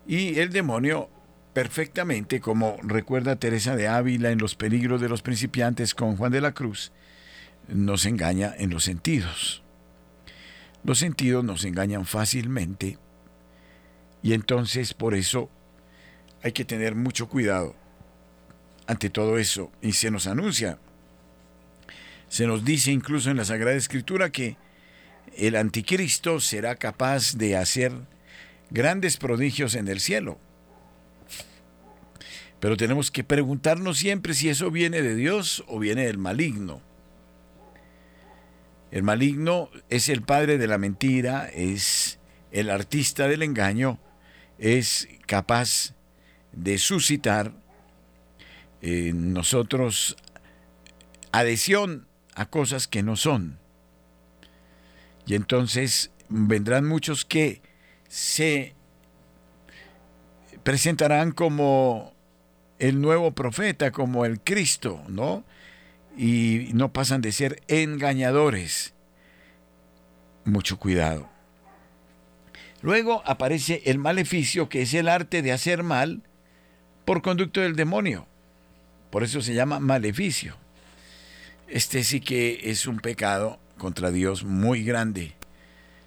Y 0.08 0.40
el 0.40 0.52
demonio 0.52 1.10
perfectamente, 1.54 2.42
como 2.42 2.78
recuerda 2.84 3.38
Teresa 3.38 3.76
de 3.76 3.88
Ávila 3.88 4.32
en 4.32 4.40
Los 4.40 4.56
peligros 4.56 5.02
de 5.02 5.10
los 5.10 5.22
principiantes 5.22 5.96
con 5.96 6.18
Juan 6.18 6.32
de 6.32 6.42
la 6.42 6.54
Cruz, 6.54 6.92
nos 7.68 8.06
engaña 8.06 8.54
en 8.58 8.70
los 8.70 8.84
sentidos. 8.84 9.64
Los 10.84 11.00
sentidos 11.00 11.44
nos 11.44 11.66
engañan 11.66 12.06
fácilmente 12.06 13.00
y 14.22 14.34
entonces 14.34 14.94
por 14.94 15.16
eso 15.16 15.50
hay 16.44 16.52
que 16.52 16.66
tener 16.66 16.94
mucho 16.94 17.28
cuidado 17.28 17.76
ante 18.86 19.10
todo 19.10 19.38
eso 19.38 19.72
y 19.82 19.94
se 19.94 20.12
nos 20.12 20.28
anuncia 20.28 20.78
se 22.28 22.48
nos 22.48 22.66
dice 22.66 22.92
incluso 22.92 23.30
en 23.30 23.38
la 23.38 23.46
Sagrada 23.46 23.76
Escritura 23.76 24.32
que 24.32 24.58
el 25.38 25.56
anticristo 25.56 26.40
será 26.40 26.76
capaz 26.76 27.38
de 27.38 27.58
hacer 27.58 27.94
grandes 28.70 29.18
prodigios 29.18 29.76
en 29.76 29.88
el 29.88 30.00
cielo. 30.00 30.40
Pero 32.60 32.78
tenemos 32.78 33.12
que 33.12 33.24
preguntarnos 33.24 33.98
siempre 33.98 34.34
si 34.34 34.50
eso 34.50 34.72
viene 34.72 35.02
de 35.02 35.16
Dios 35.16 35.64
o 35.68 35.80
viene 35.80 36.06
del 36.06 36.18
maligno. 36.18 36.82
El 38.92 39.04
maligno 39.04 39.70
es 39.90 40.10
el 40.10 40.22
padre 40.22 40.58
de 40.58 40.68
la 40.68 40.78
mentira, 40.78 41.50
es 41.54 42.20
el 42.52 42.70
artista 42.70 43.28
del 43.28 43.44
engaño, 43.44 44.00
es 44.58 45.10
capaz 45.28 45.94
de 46.54 46.78
suscitar 46.78 47.52
en 48.82 49.34
nosotros 49.34 50.16
adhesión 51.32 52.08
a 52.36 52.46
cosas 52.46 52.88
que 52.88 53.04
no 53.04 53.16
son. 53.16 53.58
Y 55.26 55.36
entonces 55.36 56.12
vendrán 56.30 56.86
muchos 56.86 57.26
que 57.26 57.62
se 58.08 58.76
presentarán 60.64 61.32
como 61.32 62.14
el 62.80 63.02
nuevo 63.02 63.32
profeta, 63.32 63.92
como 63.92 64.26
el 64.26 64.40
Cristo, 64.42 65.04
¿no? 65.08 65.44
Y 66.18 66.70
no 66.74 66.94
pasan 66.94 67.22
de 67.22 67.32
ser 67.32 67.62
engañadores. 67.68 68.94
Mucho 70.44 70.78
cuidado. 70.78 71.30
Luego 72.82 73.24
aparece 73.26 73.82
el 73.86 73.98
maleficio, 73.98 74.70
que 74.70 74.84
es 74.84 74.94
el 74.94 75.10
arte 75.10 75.42
de 75.42 75.52
hacer 75.52 75.82
mal 75.82 76.22
por 77.04 77.22
conducto 77.22 77.62
del 77.62 77.76
demonio. 77.76 78.28
Por 79.10 79.24
eso 79.24 79.42
se 79.42 79.54
llama 79.54 79.80
maleficio. 79.80 80.58
Este 81.68 82.04
sí 82.04 82.22
que 82.22 82.70
es 82.70 82.86
un 82.86 83.00
pecado 83.00 83.60
contra 83.78 84.12
Dios 84.12 84.44
muy 84.44 84.84
grande, 84.84 85.34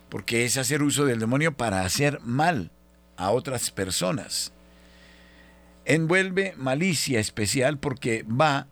porque 0.09 0.45
es 0.45 0.57
hacer 0.57 0.83
uso 0.83 1.05
del 1.05 1.19
demonio 1.19 1.57
para 1.57 1.83
hacer 1.83 2.21
mal 2.23 2.71
a 3.17 3.31
otras 3.31 3.71
personas. 3.73 4.53
Envuelve 5.85 6.55
malicia 6.57 7.19
especial 7.19 7.79
porque 7.79 8.25
va 8.25 8.69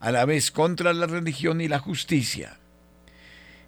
a 0.00 0.10
la 0.10 0.24
vez 0.24 0.50
contra 0.50 0.94
la 0.94 1.06
religión 1.06 1.60
y 1.60 1.68
la 1.68 1.78
justicia. 1.78 2.58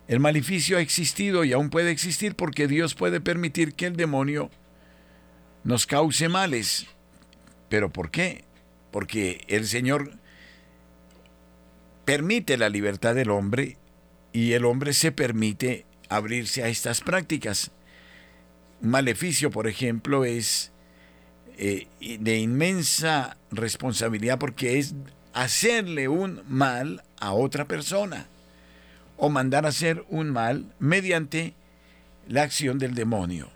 El 0.08 0.20
maleficio 0.20 0.78
ha 0.78 0.80
existido 0.80 1.44
y 1.44 1.52
aún 1.52 1.68
puede 1.68 1.90
existir 1.90 2.34
porque 2.34 2.68
Dios 2.68 2.94
puede 2.94 3.20
permitir 3.20 3.74
que 3.74 3.86
el 3.86 3.96
demonio 3.96 4.50
nos 5.62 5.86
cause 5.86 6.28
males. 6.28 6.86
¿Pero 7.68 7.92
por 7.92 8.10
qué? 8.10 8.44
Porque 8.90 9.44
el 9.48 9.66
Señor 9.66 10.18
permite 12.04 12.56
la 12.56 12.68
libertad 12.68 13.14
del 13.14 13.30
hombre 13.30 13.76
y 14.32 14.52
el 14.52 14.64
hombre 14.64 14.92
se 14.92 15.12
permite 15.12 15.86
abrirse 16.08 16.62
a 16.62 16.68
estas 16.68 17.00
prácticas. 17.00 17.70
maleficio, 18.80 19.50
por 19.50 19.68
ejemplo, 19.68 20.24
es 20.24 20.72
eh, 21.56 21.86
de 22.00 22.38
inmensa 22.38 23.36
responsabilidad 23.50 24.38
porque 24.38 24.78
es 24.78 24.94
hacerle 25.32 26.08
un 26.08 26.42
mal 26.48 27.04
a 27.20 27.32
otra 27.32 27.66
persona 27.66 28.26
o 29.16 29.28
mandar 29.28 29.66
a 29.66 29.68
hacer 29.68 30.04
un 30.08 30.30
mal 30.30 30.66
mediante 30.78 31.54
la 32.26 32.42
acción 32.42 32.78
del 32.78 32.94
demonio. 32.94 33.50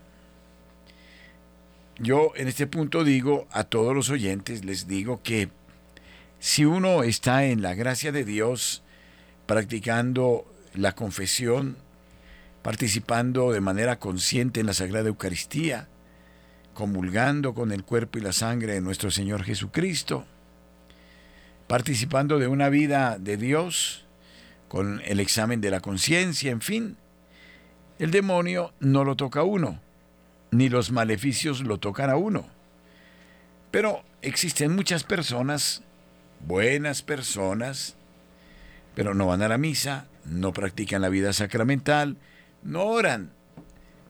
Yo 1.99 2.33
en 2.37 2.47
este 2.47 2.67
punto 2.67 3.05
digo 3.05 3.49
a 3.51 3.65
todos 3.65 3.95
los 3.95 4.11
oyentes, 4.11 4.65
les 4.65 4.87
digo 4.87 5.23
que 5.23 5.49
si 6.39 6.65
uno 6.65 7.03
está 7.03 7.45
en 7.45 7.63
la 7.63 7.75
gracia 7.75 8.13
de 8.13 8.25
Dios, 8.25 8.83
practicando 9.47 10.45
la 10.75 10.93
confesión, 10.93 11.77
participando 12.63 13.53
de 13.53 13.61
manera 13.61 13.99
consciente 13.99 14.61
en 14.61 14.67
la 14.67 14.75
Sagrada 14.75 15.09
Eucaristía, 15.09 15.89
comulgando 16.75 17.55
con 17.55 17.73
el 17.73 17.85
cuerpo 17.85 18.19
y 18.19 18.23
la 18.23 18.33
sangre 18.33 18.75
de 18.75 18.81
nuestro 18.81 19.11
Señor 19.11 19.45
Jesucristo, 19.45 20.27
participando 21.67 22.39
de 22.39 22.49
una 22.49 22.69
vida 22.69 23.19
de 23.19 23.37
Dios, 23.37 24.05
con 24.69 25.01
el 25.05 25.21
examen 25.21 25.61
de 25.61 25.71
la 25.71 25.81
conciencia, 25.81 26.51
en 26.51 26.61
fin, 26.61 26.97
el 27.99 28.11
demonio 28.11 28.73
no 28.81 29.05
lo 29.05 29.17
toca 29.17 29.41
a 29.41 29.45
uno, 29.45 29.81
ni 30.51 30.69
los 30.69 30.91
maleficios 30.91 31.61
lo 31.61 31.79
tocan 31.79 32.11
a 32.11 32.17
uno. 32.17 32.47
Pero 33.71 34.05
existen 34.23 34.75
muchas 34.75 35.05
personas, 35.05 35.83
buenas 36.41 37.03
personas, 37.03 37.97
pero 38.95 39.15
no 39.15 39.27
van 39.27 39.43
a 39.43 39.49
la 39.49 39.59
misa, 39.59 40.07
no 40.25 40.53
practican 40.53 41.03
la 41.03 41.09
vida 41.09 41.33
sacramental, 41.33 42.17
no 42.63 42.85
oran, 42.85 43.33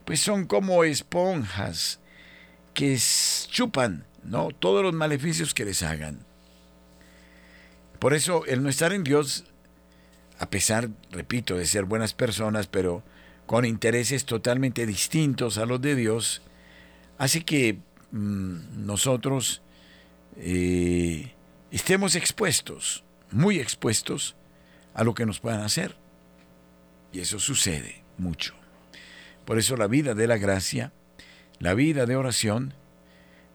pues 0.05 0.21
son 0.21 0.47
como 0.47 0.85
esponjas 0.85 2.01
que 2.75 2.99
chupan 3.49 4.05
¿no? 4.23 4.49
todos 4.51 4.83
los 4.83 4.95
maleficios 4.95 5.55
que 5.55 5.65
les 5.65 5.83
hagan. 5.83 6.21
Por 7.99 8.15
eso 8.15 8.45
el 8.47 8.63
no 8.63 8.69
estar 8.69 8.93
en 8.93 9.05
Dios, 9.05 9.45
a 10.39 10.51
pesar, 10.51 10.91
repito, 11.11 11.57
de 11.57 11.67
ser 11.67 11.85
buenas 11.85 12.13
personas, 12.13 12.67
pero 12.67 13.03
con 13.47 13.65
intereses 13.65 14.25
totalmente 14.25 14.87
distintos 14.87 15.57
a 15.59 15.67
los 15.67 15.81
de 15.81 15.95
Dios, 15.95 16.43
hace 17.19 17.45
que 17.45 17.79
mm, 18.11 18.85
nosotros 18.87 19.63
eh, 20.37 21.33
estemos 21.71 22.15
expuestos, 22.15 23.05
muy 23.31 23.59
expuestos 23.59 24.37
a 24.95 25.05
lo 25.05 25.15
que 25.15 25.27
nos 25.27 25.41
puedan 25.41 25.61
hacer. 25.61 25.97
Y 27.13 27.21
eso 27.21 27.39
sucede 27.39 28.03
mucho. 28.19 28.55
Por 29.45 29.59
eso 29.59 29.77
la 29.77 29.87
vida 29.87 30.15
de 30.15 30.27
la 30.27 30.39
gracia, 30.39 30.93
la 31.59 31.75
vida 31.75 32.07
de 32.07 32.17
oración, 32.17 32.75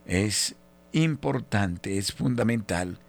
es 0.06 0.56
importante, 0.94 1.98
es 1.98 2.12
fundamental, 2.14 3.00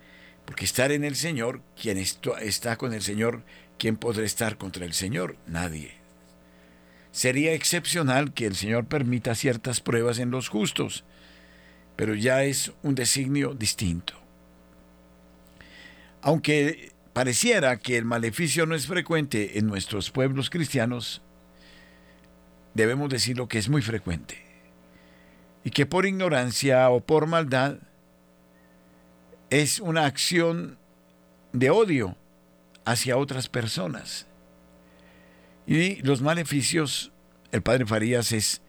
porque 0.44 0.64
estar 0.64 0.92
en 0.92 1.04
el 1.04 1.16
Señor, 1.16 1.62
quien 1.80 1.98
está 1.98 2.76
con 2.76 2.92
el 2.92 3.02
Señor, 3.02 3.44
¿quién 3.78 3.96
podrá 3.96 4.24
estar 4.24 4.58
contra 4.58 4.84
el 4.84 4.92
Señor? 4.92 5.36
Nadie. 5.46 5.94
Sería 7.12 7.52
excepcional 7.52 8.32
que 8.32 8.46
el 8.46 8.56
Señor 8.56 8.86
permita 8.86 9.34
ciertas 9.34 9.80
pruebas 9.80 10.18
en 10.18 10.30
los 10.30 10.48
justos, 10.48 11.04
pero 11.94 12.14
ya 12.14 12.42
es 12.44 12.72
un 12.82 12.94
designio 12.94 13.54
distinto. 13.54 14.21
Aunque 16.22 16.92
pareciera 17.12 17.76
que 17.78 17.98
el 17.98 18.04
maleficio 18.04 18.64
no 18.64 18.74
es 18.74 18.86
frecuente 18.86 19.58
en 19.58 19.66
nuestros 19.66 20.10
pueblos 20.10 20.50
cristianos, 20.50 21.20
debemos 22.74 23.10
decirlo 23.10 23.48
que 23.48 23.58
es 23.58 23.68
muy 23.68 23.82
frecuente, 23.82 24.42
y 25.64 25.70
que 25.70 25.84
por 25.84 26.06
ignorancia 26.06 26.88
o 26.90 27.00
por 27.00 27.26
maldad 27.26 27.78
es 29.50 29.80
una 29.80 30.06
acción 30.06 30.78
de 31.52 31.70
odio 31.70 32.16
hacia 32.84 33.16
otras 33.16 33.48
personas. 33.48 34.26
Y 35.66 35.96
los 36.02 36.22
maleficios, 36.22 37.12
el 37.50 37.62
padre 37.62 37.84
Farías 37.84 38.32
es 38.32 38.62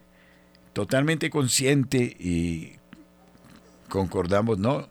totalmente 0.74 1.30
consciente 1.30 2.18
y 2.20 2.78
concordamos, 3.90 4.60
¿no? 4.60 4.90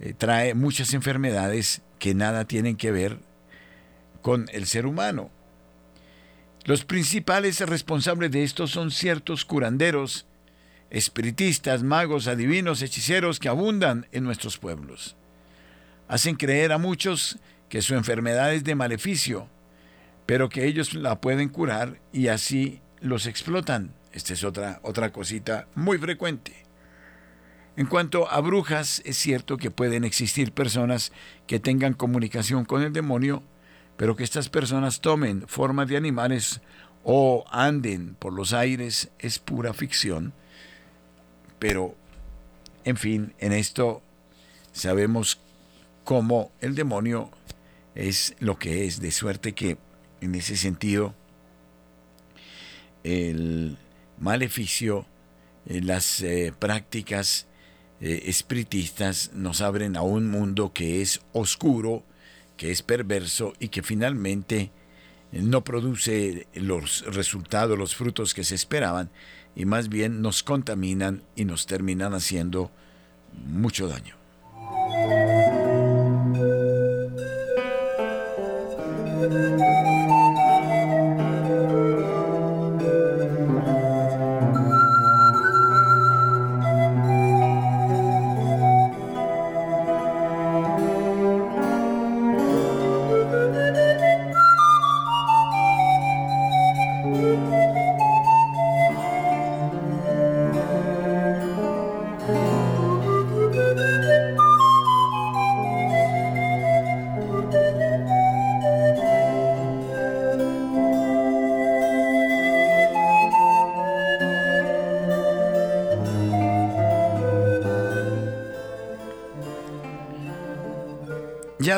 Eh, 0.00 0.14
trae 0.16 0.54
muchas 0.54 0.94
enfermedades 0.94 1.82
que 2.04 2.14
nada 2.14 2.44
tienen 2.44 2.76
que 2.76 2.92
ver 2.92 3.16
con 4.20 4.50
el 4.52 4.66
ser 4.66 4.84
humano. 4.84 5.30
Los 6.64 6.84
principales 6.84 7.60
responsables 7.60 8.30
de 8.30 8.42
esto 8.42 8.66
son 8.66 8.90
ciertos 8.90 9.46
curanderos, 9.46 10.26
espiritistas, 10.90 11.82
magos, 11.82 12.26
adivinos, 12.28 12.82
hechiceros 12.82 13.40
que 13.40 13.48
abundan 13.48 14.06
en 14.12 14.22
nuestros 14.22 14.58
pueblos. 14.58 15.16
Hacen 16.06 16.36
creer 16.36 16.72
a 16.72 16.78
muchos 16.78 17.38
que 17.70 17.80
su 17.80 17.94
enfermedad 17.94 18.52
es 18.52 18.64
de 18.64 18.74
maleficio, 18.74 19.48
pero 20.26 20.50
que 20.50 20.66
ellos 20.66 20.92
la 20.92 21.22
pueden 21.22 21.48
curar 21.48 22.02
y 22.12 22.28
así 22.28 22.82
los 23.00 23.24
explotan. 23.24 23.94
Esta 24.12 24.34
es 24.34 24.44
otra, 24.44 24.78
otra 24.82 25.10
cosita 25.10 25.68
muy 25.74 25.96
frecuente. 25.96 26.63
En 27.76 27.86
cuanto 27.86 28.30
a 28.30 28.40
brujas, 28.40 29.02
es 29.04 29.16
cierto 29.16 29.56
que 29.56 29.70
pueden 29.70 30.04
existir 30.04 30.52
personas 30.52 31.10
que 31.46 31.58
tengan 31.58 31.94
comunicación 31.94 32.64
con 32.64 32.82
el 32.82 32.92
demonio, 32.92 33.42
pero 33.96 34.14
que 34.14 34.22
estas 34.22 34.48
personas 34.48 35.00
tomen 35.00 35.46
formas 35.48 35.88
de 35.88 35.96
animales 35.96 36.60
o 37.02 37.44
anden 37.50 38.14
por 38.14 38.32
los 38.32 38.52
aires 38.52 39.10
es 39.18 39.40
pura 39.40 39.72
ficción. 39.74 40.32
Pero, 41.58 41.96
en 42.84 42.96
fin, 42.96 43.34
en 43.38 43.52
esto 43.52 44.02
sabemos 44.72 45.40
cómo 46.04 46.52
el 46.60 46.76
demonio 46.76 47.30
es 47.96 48.36
lo 48.38 48.56
que 48.58 48.86
es, 48.86 49.00
de 49.00 49.10
suerte 49.10 49.52
que 49.52 49.78
en 50.20 50.34
ese 50.36 50.56
sentido, 50.56 51.14
el 53.02 53.78
maleficio, 54.18 55.06
eh, 55.66 55.80
las 55.82 56.20
eh, 56.22 56.52
prácticas 56.58 57.46
eh, 58.06 58.28
espiritistas 58.28 59.30
nos 59.32 59.62
abren 59.62 59.96
a 59.96 60.02
un 60.02 60.30
mundo 60.30 60.74
que 60.74 61.00
es 61.00 61.22
oscuro, 61.32 62.04
que 62.58 62.70
es 62.70 62.82
perverso 62.82 63.54
y 63.58 63.68
que 63.68 63.82
finalmente 63.82 64.70
no 65.32 65.64
produce 65.64 66.46
los 66.52 67.06
resultados, 67.06 67.78
los 67.78 67.96
frutos 67.96 68.34
que 68.34 68.44
se 68.44 68.56
esperaban 68.56 69.08
y 69.56 69.64
más 69.64 69.88
bien 69.88 70.20
nos 70.20 70.42
contaminan 70.42 71.22
y 71.34 71.46
nos 71.46 71.64
terminan 71.64 72.12
haciendo 72.12 72.70
mucho 73.46 73.88
daño. 73.88 74.16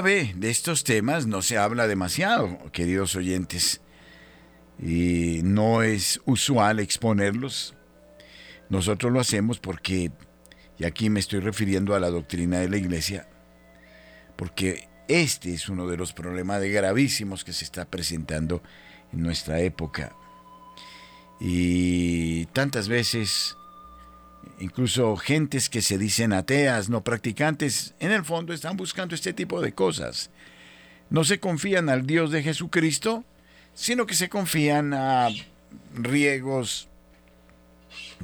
Ve, 0.00 0.32
de 0.36 0.50
estos 0.50 0.84
temas 0.84 1.26
no 1.26 1.42
se 1.42 1.58
habla 1.58 1.86
demasiado, 1.86 2.58
queridos 2.72 3.16
oyentes, 3.16 3.80
y 4.78 5.40
no 5.42 5.82
es 5.82 6.20
usual 6.24 6.80
exponerlos. 6.80 7.74
Nosotros 8.68 9.12
lo 9.12 9.20
hacemos 9.20 9.58
porque, 9.58 10.10
y 10.78 10.84
aquí 10.84 11.08
me 11.08 11.20
estoy 11.20 11.40
refiriendo 11.40 11.94
a 11.94 12.00
la 12.00 12.10
doctrina 12.10 12.58
de 12.58 12.68
la 12.68 12.76
Iglesia, 12.76 13.28
porque 14.36 14.88
este 15.08 15.54
es 15.54 15.68
uno 15.68 15.86
de 15.86 15.96
los 15.96 16.12
problemas 16.12 16.62
gravísimos 16.62 17.44
que 17.44 17.52
se 17.52 17.64
está 17.64 17.84
presentando 17.86 18.62
en 19.12 19.22
nuestra 19.22 19.60
época. 19.60 20.14
Y 21.40 22.46
tantas 22.46 22.88
veces 22.88 23.56
incluso 24.58 25.16
gentes 25.16 25.68
que 25.68 25.82
se 25.82 25.98
dicen 25.98 26.32
ateas, 26.32 26.88
no 26.88 27.02
practicantes, 27.02 27.94
en 28.00 28.12
el 28.12 28.24
fondo 28.24 28.52
están 28.52 28.76
buscando 28.76 29.14
este 29.14 29.32
tipo 29.32 29.60
de 29.60 29.72
cosas. 29.72 30.30
no 31.08 31.22
se 31.22 31.38
confían 31.38 31.88
al 31.88 32.06
Dios 32.06 32.32
de 32.32 32.42
Jesucristo, 32.42 33.24
sino 33.74 34.06
que 34.06 34.14
se 34.14 34.28
confían 34.28 34.92
a 34.92 35.28
riegos, 35.94 36.88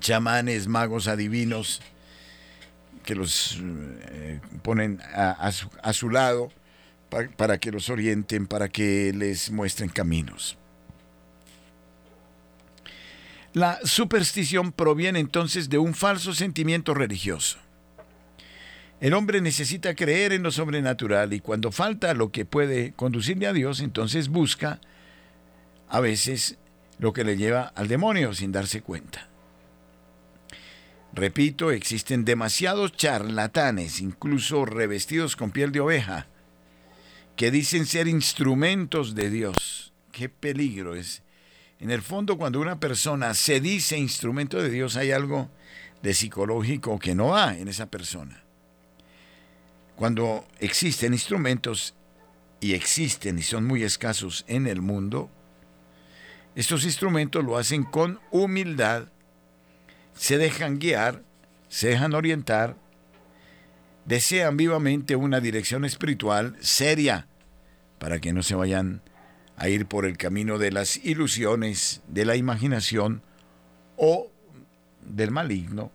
chamanes, 0.01 0.67
magos, 0.67 1.07
adivinos, 1.07 1.81
que 3.05 3.15
los 3.15 3.61
eh, 3.61 4.41
ponen 4.63 5.01
a, 5.15 5.53
su, 5.93 6.11
lado 6.11 6.51
para 7.37 7.59
que 7.59 7.71
los 7.71 7.89
orienten, 7.91 8.47
para 8.47 8.69
que 8.69 9.13
les 9.15 9.51
muestren 9.51 9.91
caminos. 9.91 10.57
La 13.55 13.81
superstición 13.85 14.73
proviene 14.73 15.19
entonces 15.19 15.69
de 15.69 15.79
un 15.79 15.95
falso 15.95 16.33
sentimiento 16.33 16.95
religioso. 16.95 17.59
El 19.01 19.15
hombre 19.15 19.41
necesita 19.41 19.95
creer 19.95 20.33
en 20.33 20.43
lo 20.43 20.51
sobrenatural 20.51 21.33
y 21.33 21.41
cuando 21.41 21.73
falta 21.73 22.15
lo 22.15 22.31
que 22.31 22.45
puede 22.45 22.93
conducirle 22.93 23.47
a 23.47 23.53
Dios, 23.53 23.81
entonces 23.81 24.29
busca 24.29 24.81
a 25.89 26.01
veces 26.01 26.57
lo 26.99 27.13
que 27.13 27.25
le 27.25 27.37
lleva 27.37 27.73
al 27.75 27.89
demonio 27.89 28.33
sin 28.33 28.53
darse 28.53 28.81
cuenta. 28.81 29.29
Repito, 31.13 31.73
existen 31.73 32.25
demasiados 32.25 32.93
charlatanes, 32.93 34.01
incluso 34.01 34.65
revestidos 34.65 35.37
con 35.37 35.51
piel 35.51 35.73
de 35.73 35.81
oveja, 35.81 36.27
que 37.37 37.51
dicen 37.51 37.85
ser 37.85 38.09
instrumentos 38.09 39.15
de 39.15 39.29
Dios. 39.29 39.93
Qué 40.11 40.31
peligro 40.31 40.95
es. 40.95 41.23
En 41.83 41.91
el 41.91 42.01
fondo, 42.01 42.39
cuando 42.39 42.61
una 42.61 42.79
persona 42.79 43.35
se 43.35 43.61
dice 43.61 43.99
instrumento 43.99 44.63
de 44.63 44.71
Dios, 44.71 44.95
hay 44.95 45.11
algo 45.11 45.51
de 46.01 46.15
psicológico 46.15 46.97
que 47.01 47.17
no 47.17 47.31
va 47.31 47.57
en 47.59 47.67
esa 47.67 47.87
persona. 47.87 48.41
Cuando 49.97 50.47
existen 50.61 51.13
instrumentos, 51.13 51.97
y 52.61 52.75
existen 52.75 53.37
y 53.41 53.43
son 53.43 53.65
muy 53.65 53.83
escasos 53.83 54.45
en 54.47 54.69
el 54.69 54.81
mundo, 54.81 55.29
estos 56.55 56.85
instrumentos 56.85 57.45
lo 57.45 57.59
hacen 57.59 57.83
con 57.83 58.21
humildad, 58.31 59.09
se 60.15 60.39
dejan 60.39 60.79
guiar, 60.79 61.25
se 61.69 61.89
dejan 61.89 62.15
orientar, 62.15 62.77
desean 64.05 64.57
vivamente 64.57 65.17
una 65.17 65.41
dirección 65.41 65.85
espiritual 65.85 66.57
seria 66.61 67.27
para 67.99 68.21
que 68.21 68.33
no 68.33 68.45
se 68.45 68.55
vayan 68.55 69.03
a 69.57 69.69
ir 69.69 69.87
por 69.87 70.07
el 70.07 70.17
camino 70.17 70.59
de 70.59 70.73
las 70.73 70.97
ilusiones, 71.05 72.03
de 72.09 72.25
la 72.25 72.37
imaginación 72.37 73.23
o 73.97 74.31
del 75.03 75.31
maligno. 75.31 75.91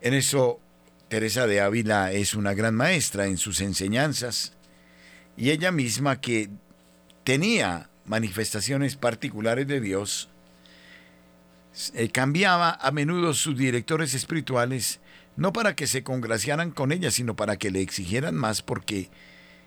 En 0.00 0.14
eso 0.14 0.60
Teresa 1.08 1.46
de 1.46 1.60
Ávila 1.60 2.12
es 2.12 2.34
una 2.34 2.54
gran 2.54 2.74
maestra 2.74 3.26
en 3.26 3.38
sus 3.38 3.60
enseñanzas 3.60 4.52
y 5.36 5.50
ella 5.50 5.70
misma 5.70 6.20
que 6.20 6.50
tenía 7.24 7.90
manifestaciones 8.04 8.96
particulares 8.96 9.66
de 9.66 9.80
Dios, 9.80 10.28
eh, 11.94 12.08
cambiaba 12.08 12.70
a 12.70 12.90
menudo 12.90 13.34
sus 13.34 13.56
directores 13.56 14.14
espirituales 14.14 15.00
no 15.36 15.52
para 15.52 15.76
que 15.76 15.86
se 15.86 16.02
congraciaran 16.02 16.70
con 16.70 16.92
ella, 16.92 17.10
sino 17.10 17.36
para 17.36 17.56
que 17.56 17.70
le 17.70 17.82
exigieran 17.82 18.34
más 18.34 18.62
porque 18.62 19.10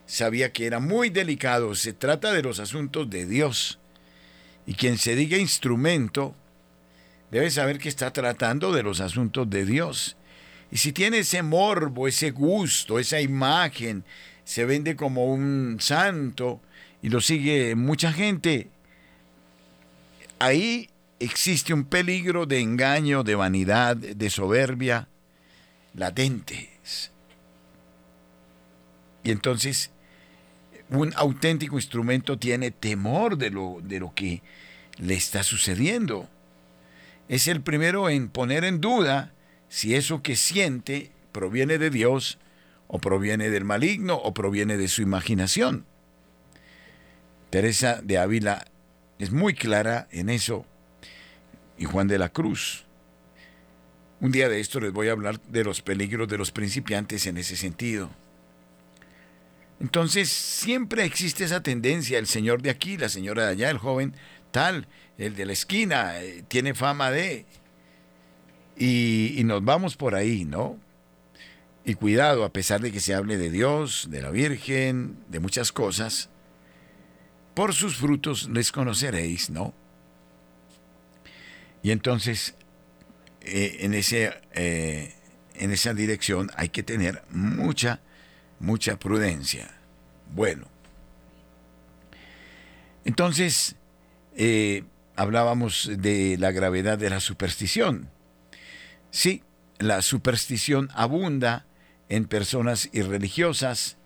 sabía 0.10 0.52
que 0.52 0.66
era 0.66 0.80
muy 0.80 1.10
delicado, 1.10 1.76
se 1.76 1.94
trata 1.94 2.34
de 2.34 2.42
los 2.42 2.60
asuntos 2.60 3.10
de 3.10 3.26
Dios. 3.26 3.80
Y 4.66 4.74
quien 4.74 4.98
se 4.98 5.16
diga 5.16 5.38
instrumento 5.38 6.36
debe 7.32 7.50
saber 7.50 7.80
que 7.80 7.90
está 7.90 8.12
tratando 8.12 8.72
de 8.72 8.84
los 8.84 9.00
asuntos 9.00 9.50
de 9.50 9.66
Dios 9.66 10.18
y 10.72 10.78
si 10.78 10.94
tiene 10.94 11.20
ese 11.20 11.42
morbo, 11.42 12.08
ese 12.08 12.32
gusto, 12.32 13.00
esa 13.00 13.20
imagen, 13.20 14.04
se 14.44 14.66
vende 14.66 14.96
como 14.96 15.26
un 15.26 15.78
santo 15.80 16.62
y 17.02 17.10
lo 17.10 17.22
sigue 17.22 17.76
mucha 17.76 18.12
gente, 18.14 18.70
ahí 20.38 20.90
existe 21.20 21.74
un 21.74 21.86
peligro 21.86 22.46
de 22.46 22.60
engaño, 22.60 23.24
de 23.24 23.36
vanidad, 23.36 23.96
de 23.96 24.30
soberbia 24.30 25.08
latentes. 25.96 27.12
Y 29.24 29.32
entonces 29.32 29.92
un 30.90 31.14
auténtico 31.16 31.76
instrumento 31.76 32.38
tiene 32.38 32.72
temor 32.72 33.38
de 33.38 33.52
lo, 33.52 33.80
de 33.82 34.00
lo 34.00 34.14
que 34.14 34.42
le 34.98 35.14
está 35.14 35.44
sucediendo. 35.44 36.28
Es 37.28 37.48
el 37.48 37.62
primero 37.62 38.10
en 38.10 38.30
poner 38.30 38.64
en 38.64 38.82
duda 38.82 39.34
si 39.70 39.96
eso 39.96 40.24
que 40.24 40.36
siente 40.36 41.12
proviene 41.32 41.78
de 41.78 41.90
Dios 41.90 42.40
o 42.88 43.00
proviene 43.00 43.50
del 43.50 43.66
maligno 43.66 44.16
o 44.16 44.34
proviene 44.34 44.78
de 44.78 44.88
su 44.88 45.02
imaginación. 45.02 45.86
Teresa 47.52 48.00
de 48.04 48.18
Ávila 48.18 48.66
es 49.20 49.32
muy 49.32 49.54
clara 49.54 50.08
en 50.12 50.30
eso 50.30 50.66
y 51.78 51.86
Juan 51.86 52.08
de 52.08 52.18
la 52.18 52.30
Cruz. 52.30 52.86
Un 54.22 54.32
día 54.32 54.50
de 54.50 54.60
esto 54.60 54.80
les 54.80 54.92
voy 54.92 55.08
a 55.08 55.14
hablar 55.14 55.40
de 55.42 55.64
los 55.64 55.82
peligros 55.82 56.28
de 56.28 56.38
los 56.38 56.52
principiantes 56.52 57.26
en 57.26 57.38
ese 57.38 57.56
sentido. 57.56 58.10
Entonces 59.80 60.30
siempre 60.30 61.06
existe 61.06 61.44
esa 61.46 61.64
tendencia, 61.64 62.20
el 62.20 62.28
señor 62.28 62.62
de 62.62 62.70
aquí, 62.70 62.98
la 62.98 63.10
señora 63.10 63.46
de 63.46 63.52
allá, 63.52 63.70
el 63.70 63.78
joven 63.78 64.14
tal, 64.52 64.88
el 65.18 65.36
de 65.36 65.46
la 65.46 65.54
esquina, 65.54 66.22
eh, 66.22 66.44
tiene 66.48 66.74
fama 66.74 67.12
de, 67.12 67.46
y, 68.80 69.42
nos 69.44 69.64
vamos 69.64 69.98
por 69.98 70.16
ahí, 70.16 70.46
¿no? 70.46 70.80
Y 71.84 71.96
cuidado, 71.96 72.46
a 72.46 72.54
pesar 72.54 72.82
de 72.82 72.92
que 72.92 73.00
se 73.00 73.14
hable 73.14 73.38
de 73.38 73.50
Dios, 73.50 74.08
de 74.10 74.22
la 74.22 74.32
Virgen, 74.32 75.18
de 75.28 75.40
muchas 75.40 75.72
cosas, 75.72 76.30
por 77.54 77.74
sus 77.74 77.98
frutos 77.98 78.50
les 78.50 78.72
conoceréis, 78.72 79.50
¿no? 79.50 79.74
Y 81.84 81.92
entonces, 81.92 82.56
eh, 83.42 83.78
en, 83.82 83.94
ese, 83.94 84.34
eh, 84.54 85.14
en 85.56 85.72
esa 85.72 85.94
dirección 85.94 86.50
hay 86.56 86.70
que 86.70 86.84
tener 86.84 87.24
mucha, 87.32 88.02
mucha 88.60 88.98
prudencia. 89.00 89.72
Bueno, 90.34 90.68
entonces, 93.06 93.76
eh, 94.36 94.84
hablábamos 95.16 95.90
de 95.98 96.38
la 96.38 96.52
gravedad 96.52 96.98
de 96.98 97.10
la 97.10 97.20
superstición. 97.20 98.10
Sí, 99.12 99.44
la 99.80 100.02
superstición 100.02 100.90
abunda 100.94 101.66
en 102.10 102.26
personas 102.26 102.90
irreligiosas 102.94 103.98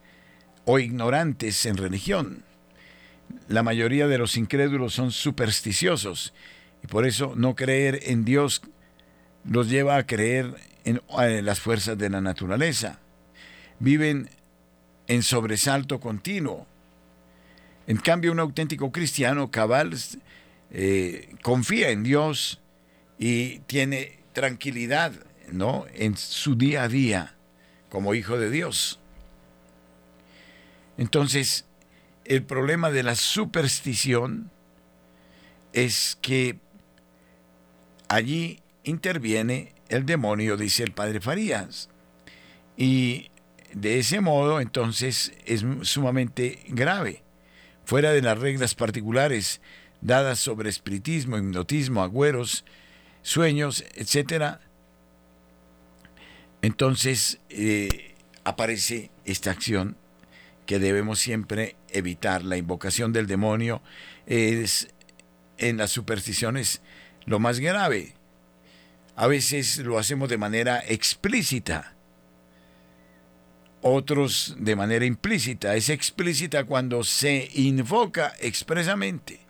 o 0.65 0.79
ignorantes 0.79 1.65
en 1.65 1.77
religión. 1.77 2.43
La 3.47 3.63
mayoría 3.63 4.07
de 4.07 4.17
los 4.17 4.37
incrédulos 4.37 4.93
son 4.93 5.11
supersticiosos 5.11 6.33
y 6.83 6.87
por 6.87 7.05
eso 7.05 7.33
no 7.35 7.55
creer 7.55 7.99
en 8.03 8.23
Dios 8.25 8.61
los 9.43 9.69
lleva 9.69 9.97
a 9.97 10.05
creer 10.05 10.55
en, 10.85 11.01
las 11.45 11.59
fuerzas 11.59 11.97
de 11.97 12.09
la 12.09 12.21
naturaleza. 12.21 12.99
Viven 13.79 14.29
en 15.07 15.23
sobresalto 15.23 15.99
continuo. 15.99 16.67
En 17.87 17.97
cambio, 17.97 18.31
un 18.31 18.39
auténtico 18.39 18.91
cristiano 18.91 19.51
cabal 19.51 19.93
eh, 20.71 21.35
confía 21.41 21.89
en 21.89 22.03
Dios 22.03 22.61
y 23.19 23.59
tiene 23.59 24.19
tranquilidad, 24.31 25.13
¿no? 25.51 25.85
En 25.93 26.17
su 26.17 26.55
día 26.55 26.83
a 26.83 26.87
día 26.87 27.35
como 27.89 28.15
hijo 28.15 28.37
de 28.37 28.49
Dios. 28.49 28.99
Entonces, 30.97 31.65
el 32.25 32.43
problema 32.43 32.89
de 32.89 33.03
la 33.03 33.15
superstición 33.15 34.49
es 35.73 36.17
que 36.21 36.59
allí 38.07 38.61
interviene 38.83 39.73
el 39.89 40.05
demonio, 40.05 40.57
dice 40.57 40.83
el 40.83 40.91
padre 40.91 41.19
Farías. 41.19 41.89
Y 42.77 43.29
de 43.73 43.99
ese 43.99 44.21
modo, 44.21 44.61
entonces, 44.61 45.33
es 45.45 45.65
sumamente 45.81 46.59
grave. 46.67 47.23
Fuera 47.85 48.11
de 48.11 48.21
las 48.21 48.37
reglas 48.37 48.75
particulares 48.75 49.61
dadas 50.01 50.39
sobre 50.39 50.69
espiritismo, 50.69 51.37
hipnotismo, 51.37 52.01
agüeros, 52.03 52.65
sueños, 53.21 53.83
etcétera. 53.95 54.61
Entonces 56.61 57.39
eh, 57.49 58.15
aparece 58.43 59.11
esta 59.25 59.51
acción 59.51 59.97
que 60.65 60.79
debemos 60.79 61.19
siempre 61.19 61.75
evitar. 61.89 62.43
La 62.43 62.57
invocación 62.57 63.11
del 63.11 63.27
demonio 63.27 63.81
es 64.27 64.89
en 65.57 65.77
las 65.77 65.91
supersticiones 65.91 66.81
lo 67.25 67.39
más 67.39 67.59
grave. 67.59 68.13
A 69.15 69.27
veces 69.27 69.77
lo 69.79 69.99
hacemos 69.99 70.29
de 70.29 70.37
manera 70.37 70.79
explícita, 70.79 71.92
otros 73.83 74.55
de 74.57 74.75
manera 74.75 75.05
implícita. 75.05 75.75
Es 75.75 75.89
explícita 75.89 76.63
cuando 76.63 77.03
se 77.03 77.49
invoca 77.53 78.33
expresamente 78.39 79.43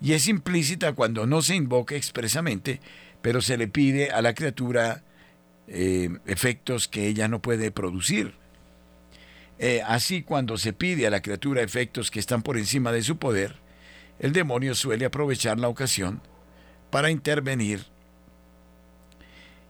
y 0.00 0.12
es 0.12 0.28
implícita 0.28 0.92
cuando 0.92 1.26
no 1.26 1.42
se 1.42 1.56
invoca 1.56 1.96
expresamente, 1.96 2.80
pero 3.20 3.40
se 3.40 3.56
le 3.56 3.68
pide 3.68 4.10
a 4.10 4.22
la 4.22 4.34
criatura 4.34 5.02
eh, 5.66 6.10
efectos 6.26 6.86
que 6.86 7.08
ella 7.08 7.28
no 7.28 7.42
puede 7.42 7.70
producir. 7.70 8.34
Eh, 9.58 9.82
así 9.84 10.22
cuando 10.22 10.56
se 10.56 10.72
pide 10.72 11.06
a 11.06 11.10
la 11.10 11.20
criatura 11.20 11.62
efectos 11.62 12.12
que 12.12 12.20
están 12.20 12.42
por 12.42 12.56
encima 12.58 12.92
de 12.92 13.02
su 13.02 13.18
poder, 13.18 13.56
el 14.20 14.32
demonio 14.32 14.74
suele 14.74 15.04
aprovechar 15.04 15.58
la 15.58 15.68
ocasión 15.68 16.22
para 16.90 17.10
intervenir 17.10 17.84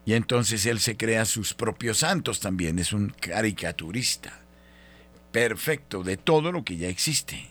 y 0.08 0.14
entonces 0.14 0.64
él 0.64 0.80
se 0.80 0.96
crea 0.96 1.26
sus 1.26 1.52
propios 1.52 1.98
santos 1.98 2.40
también, 2.40 2.78
es 2.78 2.94
un 2.94 3.10
caricaturista 3.10 4.40
perfecto 5.32 6.02
de 6.02 6.16
todo 6.16 6.50
lo 6.50 6.64
que 6.64 6.78
ya 6.78 6.88
existe. 6.88 7.50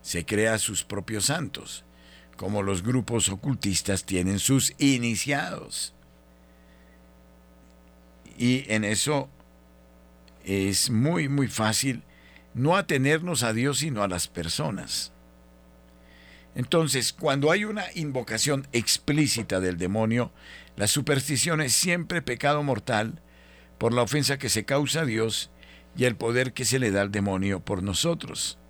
Se 0.00 0.24
crea 0.24 0.60
sus 0.60 0.84
propios 0.84 1.24
santos, 1.24 1.84
como 2.36 2.62
los 2.62 2.84
grupos 2.84 3.28
ocultistas 3.30 4.04
tienen 4.04 4.38
sus 4.38 4.74
iniciados. 4.78 5.92
Y 8.38 8.72
en 8.72 8.84
eso 8.84 9.28
es 10.44 10.90
muy, 10.90 11.28
muy 11.28 11.48
fácil 11.48 12.04
no 12.54 12.76
atenernos 12.76 13.42
a 13.42 13.52
Dios 13.52 13.78
sino 13.78 14.04
a 14.04 14.08
las 14.08 14.28
personas. 14.28 15.10
Entonces, 16.54 17.12
cuando 17.12 17.50
hay 17.50 17.64
una 17.64 17.86
invocación 17.96 18.68
explícita 18.70 19.58
del 19.58 19.78
demonio, 19.78 20.30
la 20.78 20.86
superstición 20.86 21.60
es 21.60 21.72
siempre 21.72 22.22
pecado 22.22 22.62
mortal 22.62 23.20
por 23.78 23.92
la 23.92 24.02
ofensa 24.02 24.38
que 24.38 24.48
se 24.48 24.64
causa 24.64 25.00
a 25.00 25.04
Dios 25.04 25.50
y 25.96 26.04
el 26.04 26.14
poder 26.14 26.52
que 26.52 26.64
se 26.64 26.78
le 26.78 26.92
da 26.92 27.00
al 27.00 27.10
demonio 27.10 27.58
por 27.58 27.82
nosotros. 27.82 28.60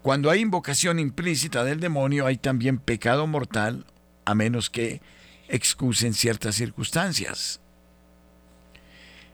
Cuando 0.00 0.30
hay 0.30 0.40
invocación 0.40 0.98
implícita 0.98 1.64
del 1.64 1.80
demonio, 1.80 2.24
hay 2.24 2.38
también 2.38 2.78
pecado 2.78 3.26
mortal, 3.26 3.84
a 4.24 4.34
menos 4.34 4.70
que 4.70 5.02
excusen 5.48 6.14
ciertas 6.14 6.54
circunstancias. 6.54 7.60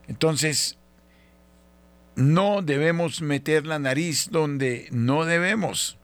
Entonces, 0.08 0.78
no 2.16 2.60
debemos 2.60 3.22
meter 3.22 3.68
la 3.68 3.78
nariz 3.78 4.30
donde 4.32 4.88
no 4.90 5.24
debemos. 5.24 5.96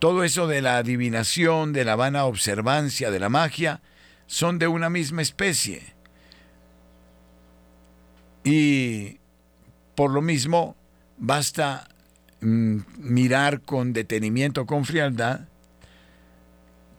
Todo 0.00 0.24
eso 0.24 0.46
de 0.46 0.62
la 0.62 0.78
adivinación, 0.78 1.72
de 1.72 1.84
la 1.84 1.94
vana 1.94 2.24
observancia, 2.24 3.10
de 3.10 3.20
la 3.20 3.28
magia, 3.28 3.82
son 4.26 4.58
de 4.58 4.66
una 4.66 4.88
misma 4.88 5.22
especie. 5.22 5.94
Y 8.42 9.18
por 9.94 10.10
lo 10.10 10.22
mismo, 10.22 10.74
basta 11.18 11.86
mm, 12.40 12.78
mirar 12.96 13.60
con 13.60 13.92
detenimiento, 13.92 14.64
con 14.64 14.86
frialdad, 14.86 15.40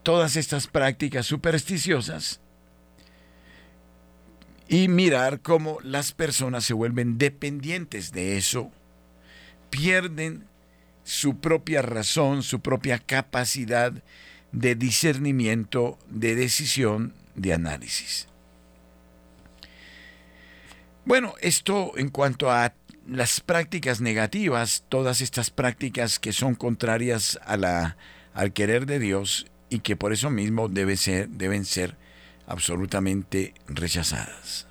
todas 0.04 0.36
estas 0.36 0.68
prácticas 0.68 1.26
supersticiosas 1.26 2.40
y 4.68 4.88
mirar 4.88 5.42
cómo 5.42 5.80
las 5.82 6.12
personas 6.12 6.66
se 6.66 6.76
vuelven 6.76 7.18
dependientes 7.18 8.12
de 8.12 8.38
eso, 8.38 8.72
pierden 9.72 10.46
su 11.04 11.40
propia 11.40 11.82
razón, 11.82 12.44
su 12.44 12.60
propia 12.60 13.00
capacidad 13.00 13.94
de 14.52 14.76
discernimiento, 14.76 15.98
de 16.10 16.36
decisión, 16.36 17.14
de 17.36 17.54
análisis. 17.54 18.28
Bueno, 21.06 21.34
esto 21.42 21.98
en 21.98 22.10
cuanto 22.10 22.52
a 22.52 22.74
las 23.08 23.42
prácticas 23.42 24.02
negativas, 24.02 24.84
todas 24.88 25.22
estas 25.22 25.50
prácticas 25.50 26.20
que 26.20 26.34
son 26.34 26.56
contrarias 26.56 27.40
a 27.44 27.58
la, 27.58 27.98
al 28.34 28.54
querer 28.54 28.86
de 28.86 29.00
Dios 29.00 29.48
y 29.70 29.80
que 29.80 29.96
por 29.96 30.14
eso 30.14 30.30
mismo 30.30 30.68
debe 30.70 30.98
ser, 30.98 31.30
deben 31.30 31.66
ser 31.66 31.98
absolutamente 32.46 33.54
rechazadas. 33.68 34.68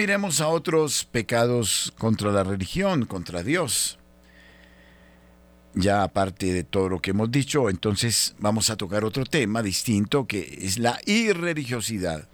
Miremos 0.00 0.40
a 0.40 0.48
otros 0.48 1.04
pecados 1.04 1.92
contra 1.98 2.32
la 2.32 2.42
religión, 2.42 3.04
contra 3.04 3.42
Dios. 3.42 3.98
Ya 5.74 6.02
aparte 6.02 6.54
de 6.54 6.64
todo 6.64 6.88
lo 6.88 7.02
que 7.02 7.10
hemos 7.10 7.30
dicho, 7.30 7.68
entonces 7.68 8.34
vamos 8.38 8.70
a 8.70 8.78
tocar 8.78 9.04
otro 9.04 9.26
tema 9.26 9.62
distinto 9.62 10.26
que 10.26 10.56
es 10.62 10.78
la 10.78 10.98
irreligiosidad. 11.04 12.26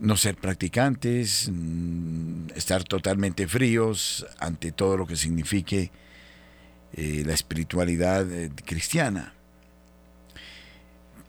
No 0.00 0.16
ser 0.16 0.34
practicantes, 0.34 1.48
mm, 1.52 2.48
estar 2.56 2.82
totalmente 2.82 3.46
fríos 3.46 4.26
ante 4.40 4.72
todo 4.72 4.96
lo 4.96 5.06
que 5.06 5.14
signifique 5.14 5.92
eh, 6.94 7.22
la 7.24 7.34
espiritualidad 7.34 8.28
eh, 8.32 8.50
cristiana 8.64 9.37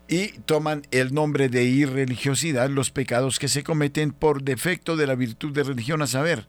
y 0.10 0.30
toman 0.40 0.88
el 0.90 1.14
nombre 1.14 1.50
de 1.50 1.66
irreligiosidad 1.66 2.68
los 2.72 2.90
pecados 2.90 3.38
que 3.38 3.48
se 3.48 3.64
cometen 3.64 4.12
por 4.12 4.42
defecto 4.42 4.98
de 4.98 5.06
la 5.06 5.14
virtud 5.14 5.54
de 5.54 5.64
religión, 5.64 6.02
a 6.02 6.08
saber, 6.08 6.48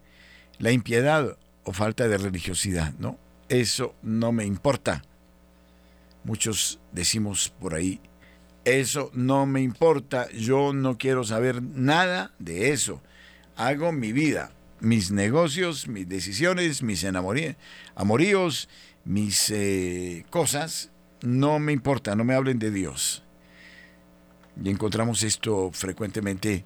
la 0.58 0.72
impiedad 0.72 1.36
o 1.64 1.74
falta 1.74 2.08
de 2.08 2.16
religiosidad, 2.16 2.94
¿no? 2.98 3.18
Eso 3.50 3.94
no 4.02 4.32
me 4.32 4.46
importa. 4.46 5.02
Muchos 6.24 6.80
decimos 6.92 7.52
por 7.60 7.74
ahí, 7.74 8.00
eso 8.64 9.10
no 9.12 9.44
me 9.44 9.60
importa, 9.60 10.30
yo 10.30 10.72
no 10.72 10.96
quiero 10.96 11.22
saber 11.24 11.62
nada 11.62 12.32
de 12.38 12.70
eso. 12.70 13.02
Hago 13.56 13.92
mi 13.92 14.12
vida, 14.12 14.52
mis 14.80 15.10
negocios, 15.10 15.86
mis 15.86 16.08
decisiones, 16.08 16.82
mis 16.82 17.04
amoríos, 17.04 18.68
mis 19.04 19.50
eh, 19.50 20.24
cosas, 20.30 20.90
no 21.20 21.58
me 21.58 21.72
importa, 21.72 22.16
no 22.16 22.24
me 22.24 22.34
hablen 22.34 22.58
de 22.58 22.70
Dios. 22.70 23.22
Y 24.62 24.70
encontramos 24.70 25.22
esto 25.22 25.70
frecuentemente, 25.72 26.64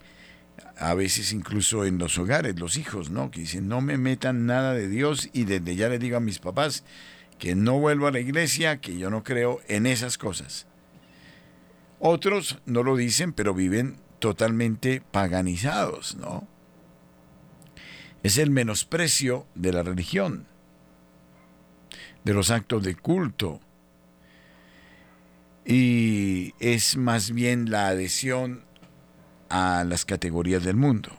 a 0.77 0.95
veces 0.95 1.33
incluso 1.33 1.85
en 1.85 1.99
los 1.99 2.19
hogares, 2.19 2.59
los 2.59 2.77
hijos, 2.77 3.11
¿no? 3.11 3.31
Que 3.31 3.41
dicen, 3.41 3.69
no 3.69 3.81
me 3.81 3.99
metan 3.99 4.47
nada 4.47 4.75
de 4.75 4.89
Dios 4.89 5.29
y 5.33 5.45
desde 5.45 5.77
ya 5.77 5.89
le 5.89 5.99
digo 5.99 6.17
a 6.17 6.21
mis 6.21 6.39
papás 6.39 6.85
que 7.39 7.55
no 7.55 7.79
vuelvo 7.79 8.07
a 8.07 8.13
la 8.13 8.21
iglesia, 8.21 8.81
que 8.81 8.99
yo 8.99 9.11
no 9.11 9.23
creo 9.23 9.61
en 9.69 9.87
esas 9.87 10.19
cosas. 10.19 10.67
Otros 11.99 12.59
no 12.67 12.83
lo 12.83 12.97
dicen, 12.97 13.33
pero 13.33 13.55
viven 13.55 13.97
totalmente 14.19 15.03
paganizados, 15.11 16.17
¿no? 16.17 16.47
Es 18.23 18.39
el 18.39 18.51
menosprecio 18.51 19.47
de 19.55 19.73
la 19.73 19.83
religión, 19.83 20.47
de 22.25 22.33
los 22.33 22.51
actos 22.51 22.83
de 22.83 22.95
culto, 22.95 23.61
y 25.65 26.55
es 26.61 26.97
más 26.97 27.31
bien 27.31 27.71
la 27.71 27.89
adhesión 27.89 28.65
a 29.49 29.85
las 29.85 30.05
categorías 30.05 30.65
del 30.65 30.77
mundo. 30.77 31.11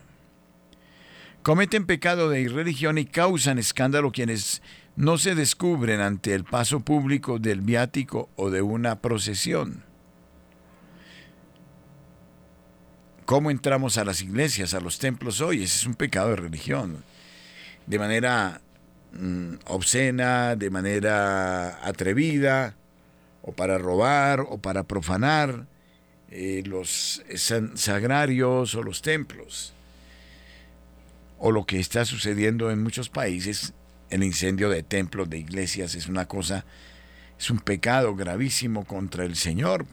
Cometen 1.41 1.85
pecado 1.85 2.29
de 2.29 2.41
irreligión 2.41 2.97
y 2.97 3.05
causan 3.05 3.59
escándalo 3.59 4.11
quienes 4.11 4.61
no 4.95 5.17
se 5.17 5.35
descubren 5.35 6.01
ante 6.01 6.33
el 6.33 6.43
paso 6.43 6.79
público 6.79 7.37
del 7.39 7.61
viático 7.61 8.29
o 8.35 8.49
de 8.49 8.61
una 8.61 9.01
procesión. 9.01 9.83
¿Cómo 13.25 13.49
entramos 13.49 13.97
a 13.97 14.05
las 14.05 14.21
iglesias, 14.21 14.73
a 14.73 14.79
los 14.79 14.99
templos 14.99 15.41
hoy? 15.41 15.63
Ese 15.63 15.79
es 15.79 15.85
un 15.85 15.95
pecado 15.95 16.29
de 16.29 16.35
religión. 16.35 17.03
De 17.87 17.97
manera 17.99 18.61
mm, 19.13 19.55
obscena, 19.65 20.55
de 20.55 20.69
manera 20.69 21.85
atrevida, 21.85 22.75
o 23.47 23.51
para 23.51 23.77
robar, 23.77 24.39
o 24.41 24.57
para 24.57 24.83
profanar 24.83 25.67
eh, 26.31 26.63
los 26.65 27.23
sagrarios 27.75 28.73
o 28.73 28.81
los 28.81 29.03
templos. 29.03 29.71
O 31.37 31.51
lo 31.51 31.65
que 31.65 31.79
está 31.79 32.05
sucediendo 32.05 32.71
en 32.71 32.81
muchos 32.81 33.09
países, 33.09 33.73
el 34.09 34.23
incendio 34.23 34.69
de 34.69 34.81
templos, 34.81 35.29
de 35.29 35.37
iglesias, 35.37 35.93
es 35.93 36.07
una 36.07 36.27
cosa, 36.27 36.65
es 37.37 37.51
un 37.51 37.59
pecado 37.59 38.15
gravísimo 38.15 38.83
contra 38.83 39.25
el 39.25 39.35
Señor, 39.35 39.85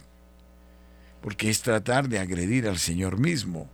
porque 1.20 1.50
es 1.50 1.60
tratar 1.60 2.08
de 2.08 2.20
agredir 2.20 2.66
al 2.66 2.78
Señor 2.78 3.18
mismo 3.18 3.68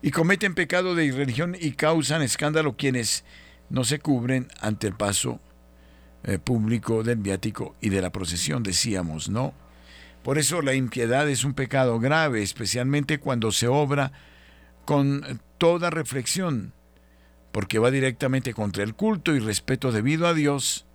y 0.00 0.12
cometen 0.12 0.54
pecado 0.54 0.94
de 0.94 1.06
irreligión 1.06 1.56
y 1.58 1.72
causan 1.72 2.22
escándalo 2.22 2.76
quienes 2.76 3.24
no 3.68 3.82
se 3.82 3.98
cubren 3.98 4.46
ante 4.60 4.86
el 4.86 4.94
paso 4.94 5.40
eh, 6.24 6.38
público 6.38 7.02
del 7.02 7.18
viático 7.18 7.74
y 7.80 7.90
de 7.90 8.02
la 8.02 8.10
procesión, 8.10 8.62
decíamos, 8.62 9.28
¿no? 9.28 9.54
Por 10.22 10.38
eso 10.38 10.62
la 10.62 10.74
impiedad 10.74 11.28
es 11.28 11.44
un 11.44 11.54
pecado 11.54 11.98
grave, 12.00 12.42
especialmente 12.42 13.18
cuando 13.18 13.52
se 13.52 13.68
obra 13.68 14.12
con 14.84 15.40
toda 15.58 15.90
reflexión, 15.90 16.72
porque 17.52 17.78
va 17.78 17.90
directamente 17.90 18.52
contra 18.52 18.82
el 18.82 18.94
culto 18.94 19.34
y 19.34 19.38
respeto 19.38 19.92
debido 19.92 20.26
a 20.26 20.34
Dios, 20.34 20.86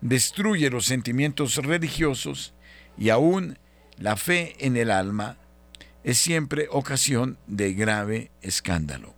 destruye 0.00 0.70
los 0.70 0.86
sentimientos 0.86 1.56
religiosos 1.56 2.54
y 2.98 3.10
aún 3.10 3.58
la 3.98 4.16
fe 4.16 4.54
en 4.58 4.76
el 4.76 4.90
alma 4.90 5.36
es 6.04 6.18
siempre 6.18 6.68
ocasión 6.70 7.38
de 7.46 7.74
grave 7.74 8.30
escándalo. 8.42 9.14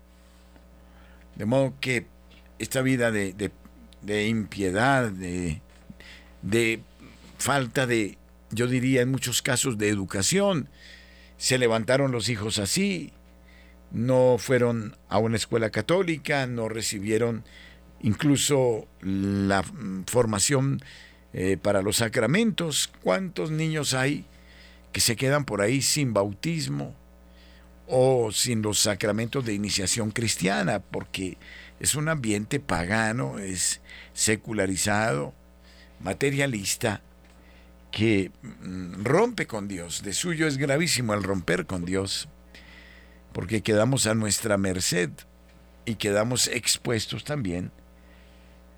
De 1.37 1.45
modo 1.45 1.75
que 1.81 2.07
esta 2.59 2.81
vida 2.83 3.11
de, 3.11 3.51
impiedad, 4.07 5.11
de, 5.11 5.61
de 6.43 6.81
falta 7.39 7.87
de, 7.87 8.19
yo 8.51 8.67
diría 8.67 9.03
en 9.03 9.11
muchos 9.11 9.43
casos, 9.43 9.79
de 9.79 9.89
educación, 9.89 10.69
se 11.37 11.59
levantaron 11.59 12.13
los 12.13 12.29
hijos 12.29 12.59
así, 12.59 13.13
no 13.91 14.37
fueron 14.39 14.97
a 15.09 15.19
una 15.19 15.37
escuela 15.37 15.71
católica, 15.71 16.47
no 16.47 16.69
recibieron 16.69 17.45
incluso 18.01 18.87
la 19.01 19.65
formación 20.07 20.81
eh, 21.33 21.57
para 21.57 21.83
los 21.83 21.97
sacramentos. 21.97 22.91
¿Cuántos 23.03 23.51
niños 23.51 23.95
hay 23.95 24.27
que 24.93 25.01
se 25.01 25.17
quedan 25.17 25.45
por 25.45 25.61
ahí 25.61 25.83
sin 25.83 26.13
bautismo 26.13 26.95
o 27.87 28.31
sin 28.33 28.63
los 28.63 28.79
sacramentos 28.79 29.45
de 29.45 29.55
iniciación 29.55 30.11
cristiana, 30.11 30.81
porque 30.81 31.39
es 31.81 31.95
un 31.95 32.09
ambiente 32.09 32.61
pagano, 32.61 33.39
es 33.39 33.81
secularizado, 34.13 35.35
materialista, 36.01 37.03
que 37.91 38.31
mm, 38.43 39.05
rompe 39.05 39.47
con 39.47 39.69
Dios. 39.69 40.03
De 40.03 40.13
suyo 40.13 40.47
es 40.47 40.57
gravísimo 40.57 41.15
el 41.15 41.23
romper 41.23 41.67
con 41.67 41.85
Dios, 41.85 42.29
porque 43.33 43.63
quedamos 43.63 44.07
a 44.07 44.15
nuestra 44.15 44.59
merced 44.59 45.11
y 45.85 45.95
quedamos 45.95 46.49
expuestos 46.49 47.25
también 47.25 47.71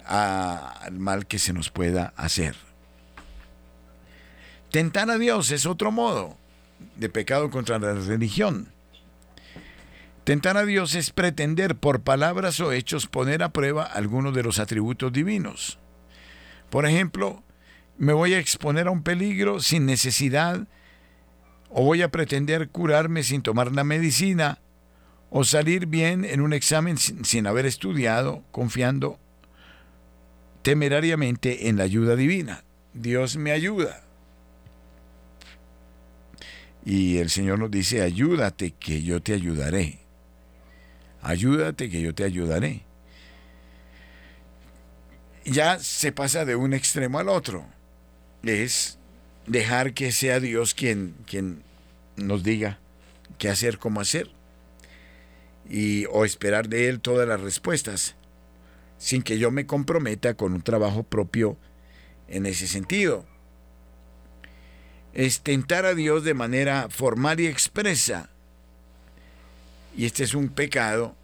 al 0.04 0.98
mal 0.98 1.26
que 1.26 1.38
se 1.38 1.52
nos 1.52 1.70
pueda 1.70 2.12
hacer. 2.16 2.56
Tentar 4.70 5.10
a 5.10 5.18
Dios 5.18 5.50
es 5.50 5.66
otro 5.66 5.90
modo 5.90 6.36
de 6.96 7.08
pecado 7.08 7.50
contra 7.50 7.78
la 7.78 7.94
religión. 7.94 8.72
Tentar 10.30 10.56
a 10.56 10.64
Dios 10.64 10.94
es 10.94 11.10
pretender 11.10 11.74
por 11.74 12.02
palabras 12.02 12.60
o 12.60 12.70
hechos 12.70 13.08
poner 13.08 13.42
a 13.42 13.52
prueba 13.52 13.82
alguno 13.82 14.30
de 14.30 14.44
los 14.44 14.60
atributos 14.60 15.12
divinos. 15.12 15.80
Por 16.70 16.86
ejemplo, 16.86 17.42
me 17.98 18.12
voy 18.12 18.34
a 18.34 18.38
exponer 18.38 18.86
a 18.86 18.92
un 18.92 19.02
peligro 19.02 19.58
sin 19.58 19.86
necesidad, 19.86 20.68
o 21.68 21.82
voy 21.82 22.02
a 22.02 22.12
pretender 22.12 22.68
curarme 22.68 23.24
sin 23.24 23.42
tomar 23.42 23.72
la 23.72 23.82
medicina, 23.82 24.60
o 25.30 25.42
salir 25.42 25.86
bien 25.86 26.24
en 26.24 26.42
un 26.42 26.52
examen 26.52 26.96
sin, 26.96 27.24
sin 27.24 27.48
haber 27.48 27.66
estudiado, 27.66 28.44
confiando 28.52 29.18
temerariamente 30.62 31.68
en 31.68 31.76
la 31.76 31.82
ayuda 31.82 32.14
divina. 32.14 32.62
Dios 32.94 33.36
me 33.36 33.50
ayuda. 33.50 34.04
Y 36.84 37.16
el 37.16 37.30
Señor 37.30 37.58
nos 37.58 37.72
dice, 37.72 38.02
ayúdate 38.02 38.70
que 38.78 39.02
yo 39.02 39.20
te 39.20 39.34
ayudaré. 39.34 39.99
Ayúdate 41.22 41.90
que 41.90 42.00
yo 42.00 42.14
te 42.14 42.24
ayudaré. 42.24 42.82
Ya 45.44 45.78
se 45.78 46.12
pasa 46.12 46.44
de 46.44 46.56
un 46.56 46.72
extremo 46.72 47.18
al 47.18 47.28
otro. 47.28 47.64
Es 48.42 48.98
dejar 49.46 49.94
que 49.94 50.12
sea 50.12 50.40
Dios 50.40 50.74
quien, 50.74 51.14
quien 51.26 51.62
nos 52.16 52.42
diga 52.42 52.78
qué 53.38 53.48
hacer, 53.48 53.78
cómo 53.78 54.00
hacer. 54.00 54.30
Y, 55.68 56.06
o 56.06 56.24
esperar 56.24 56.68
de 56.68 56.88
Él 56.88 57.00
todas 57.00 57.28
las 57.28 57.40
respuestas, 57.40 58.16
sin 58.98 59.22
que 59.22 59.38
yo 59.38 59.50
me 59.50 59.66
comprometa 59.66 60.34
con 60.34 60.52
un 60.52 60.62
trabajo 60.62 61.02
propio 61.04 61.56
en 62.28 62.46
ese 62.46 62.66
sentido 62.66 63.24
es 65.12 65.40
tentar 65.40 65.86
a 65.86 65.94
Dios 65.94 66.24
de 66.24 66.34
manera 66.34 66.88
formal 66.88 67.40
y 67.40 67.46
expresa. 67.46 68.30
Y 69.96 70.06
este 70.06 70.24
es 70.24 70.34
un 70.34 70.48
pecado 70.48 71.16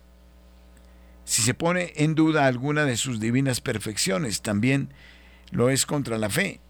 si 1.24 1.42
se 1.42 1.55
pone 1.55 1.92
en 1.96 2.14
duda 2.14 2.46
alguna 2.46 2.85
de 2.85 2.96
sus 2.96 3.18
divinas 3.18 3.61
perfecciones. 3.61 4.42
También 4.42 4.90
lo 5.50 5.70
es 5.70 5.85
contra 5.85 6.18
la 6.18 6.31
fe. 6.31 6.61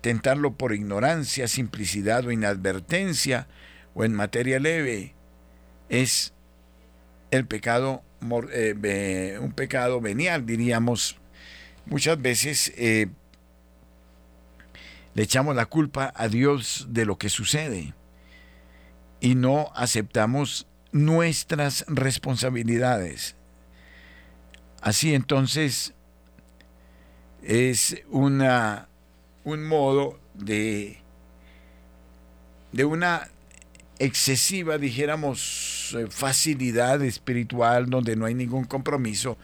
Tentarlo 0.00 0.54
por 0.54 0.72
ignorancia, 0.72 1.48
simplicidad 1.48 2.24
o 2.24 2.30
inadvertencia 2.30 3.48
o 3.94 4.04
en 4.04 4.14
materia 4.14 4.60
leve 4.60 5.14
es 5.88 6.32
el 7.32 7.46
pecado, 7.46 8.02
eh, 8.52 9.38
un 9.40 9.52
pecado 9.52 10.00
venial, 10.00 10.46
diríamos. 10.46 11.16
Muchas 11.86 12.20
veces 12.20 12.72
eh, 12.76 13.08
le 15.14 15.22
echamos 15.22 15.56
la 15.56 15.66
culpa 15.66 16.12
a 16.14 16.28
Dios 16.28 16.86
de 16.90 17.06
lo 17.06 17.18
que 17.18 17.28
sucede 17.28 17.94
y 19.20 19.34
no 19.34 19.72
aceptamos 19.74 20.68
nuestras 20.92 21.84
responsabilidades. 21.88 23.36
Así 24.80 25.14
entonces 25.14 25.94
es 27.42 28.02
una, 28.10 28.88
un 29.44 29.64
modo 29.64 30.18
de, 30.34 30.98
de 32.72 32.84
una 32.84 33.28
excesiva, 33.98 34.78
dijéramos, 34.78 35.96
eh, 35.98 36.06
facilidad 36.10 37.02
espiritual 37.02 37.88
donde 37.88 38.16
no 38.16 38.26
hay 38.26 38.34
ningún 38.34 38.64
compromiso, 38.64 39.38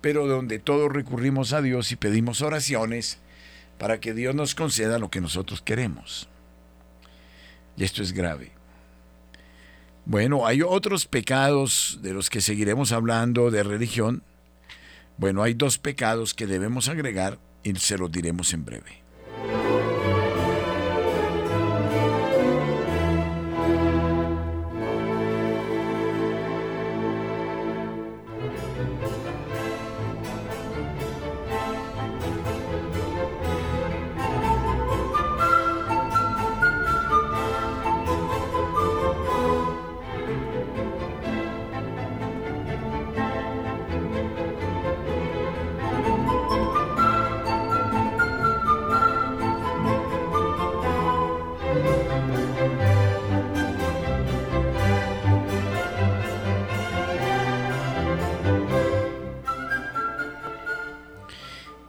pero 0.00 0.26
donde 0.26 0.58
todos 0.58 0.90
recurrimos 0.90 1.52
a 1.52 1.60
Dios 1.60 1.92
y 1.92 1.96
pedimos 1.96 2.40
oraciones 2.42 3.18
para 3.78 4.00
que 4.00 4.14
Dios 4.14 4.34
nos 4.34 4.54
conceda 4.54 4.98
lo 4.98 5.10
que 5.10 5.20
nosotros 5.20 5.62
queremos. 5.62 6.28
Y 7.76 7.84
esto 7.84 8.02
es 8.02 8.12
grave. 8.12 8.59
Bueno, 10.10 10.44
hay 10.44 10.60
otros 10.60 11.06
pecados 11.06 12.00
de 12.02 12.12
los 12.12 12.30
que 12.30 12.40
seguiremos 12.40 12.90
hablando 12.90 13.52
de 13.52 13.62
religión. 13.62 14.24
Bueno, 15.18 15.40
hay 15.40 15.54
dos 15.54 15.78
pecados 15.78 16.34
que 16.34 16.48
debemos 16.48 16.88
agregar 16.88 17.38
y 17.62 17.76
se 17.76 17.96
los 17.96 18.10
diremos 18.10 18.52
en 18.52 18.64
breve. 18.64 19.04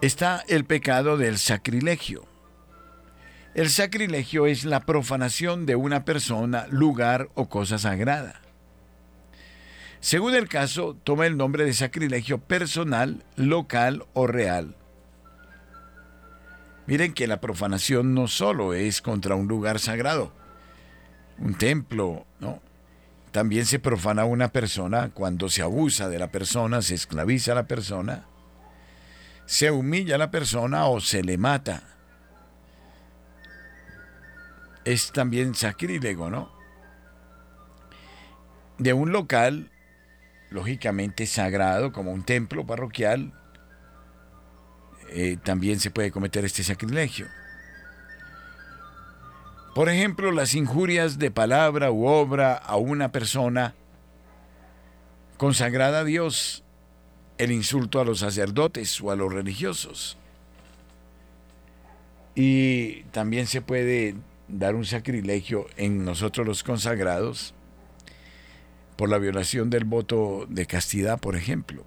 Está 0.02 0.44
el 0.48 0.66
pecado 0.66 1.18
del 1.18 1.38
sacrilegio. 1.38 2.26
El 3.54 3.70
sacrilegio 3.70 4.48
es 4.48 4.66
la 4.66 4.80
profanación 4.82 5.66
de 5.66 5.76
una 5.76 6.06
persona, 6.06 6.66
lugar 6.70 7.30
o 7.36 7.50
cosa 7.50 7.78
sagrada. 7.78 8.42
Según 10.00 10.34
el 10.34 10.50
caso, 10.50 10.98
toma 11.04 11.28
el 11.28 11.38
nombre 11.38 11.66
de 11.66 11.74
sacrilegio 11.74 12.40
personal, 12.40 13.24
local 13.36 14.06
o 14.14 14.26
real. 14.26 14.76
Miren 16.88 17.14
que 17.14 17.28
la 17.28 17.40
profanación 17.40 18.16
no 18.16 18.28
solo 18.28 18.74
es 18.74 19.02
contra 19.02 19.36
un 19.36 19.48
lugar 19.48 19.80
sagrado, 19.80 20.34
un 21.38 21.54
templo, 21.54 22.26
¿no? 22.40 22.60
También 23.32 23.66
se 23.66 23.78
profana 23.78 24.26
una 24.26 24.52
persona 24.52 25.12
cuando 25.14 25.48
se 25.48 25.62
abusa 25.62 26.10
de 26.10 26.18
la 26.20 26.32
persona, 26.32 26.82
se 26.82 26.96
esclaviza 26.96 27.52
a 27.52 27.56
la 27.56 27.68
persona, 27.68 28.26
se 29.52 29.70
humilla 29.70 30.16
a 30.16 30.18
la 30.18 30.32
persona 30.32 30.86
o 30.86 31.02
se 31.02 31.26
le 31.26 31.38
mata. 31.38 31.84
Es 34.86 35.12
también 35.12 35.56
sacrílego, 35.56 36.30
¿no? 36.30 36.50
De 38.78 38.94
un 38.94 39.12
local, 39.12 39.70
lógicamente 40.52 41.26
sagrado, 41.28 41.92
como 41.92 42.14
un 42.14 42.24
templo 42.24 42.66
parroquial, 42.66 43.34
eh, 45.10 45.36
también 45.44 45.82
se 45.82 45.92
puede 45.92 46.12
cometer 46.12 46.46
este 46.46 46.64
sacrilegio. 46.64 47.28
Por 49.76 49.90
ejemplo, 49.90 50.32
las 50.32 50.56
injurias 50.56 51.20
de 51.20 51.30
palabra 51.30 51.92
u 51.92 52.06
obra 52.06 52.54
a 52.54 52.78
una 52.78 53.12
persona 53.12 53.76
consagrada 55.36 56.00
a 56.00 56.04
Dios, 56.06 56.64
el 57.42 57.52
insulto 57.52 58.00
a 58.00 58.06
los 58.06 58.20
sacerdotes 58.20 59.02
o 59.02 59.10
a 59.10 59.16
los 59.16 59.34
religiosos. 59.34 60.16
Y 62.36 63.02
también 63.06 63.48
se 63.48 63.64
puede 63.64 64.14
dar 64.48 64.76
un 64.76 64.86
sacrilegio 64.86 65.66
en 65.76 66.06
nosotros 66.06 66.46
los 66.46 66.62
consagrados 66.62 67.56
por 68.96 69.10
la 69.10 69.18
violación 69.18 69.72
del 69.72 69.86
voto 69.86 70.46
de 70.50 70.68
castidad, 70.68 71.20
por 71.20 71.36
ejemplo. 71.36 71.84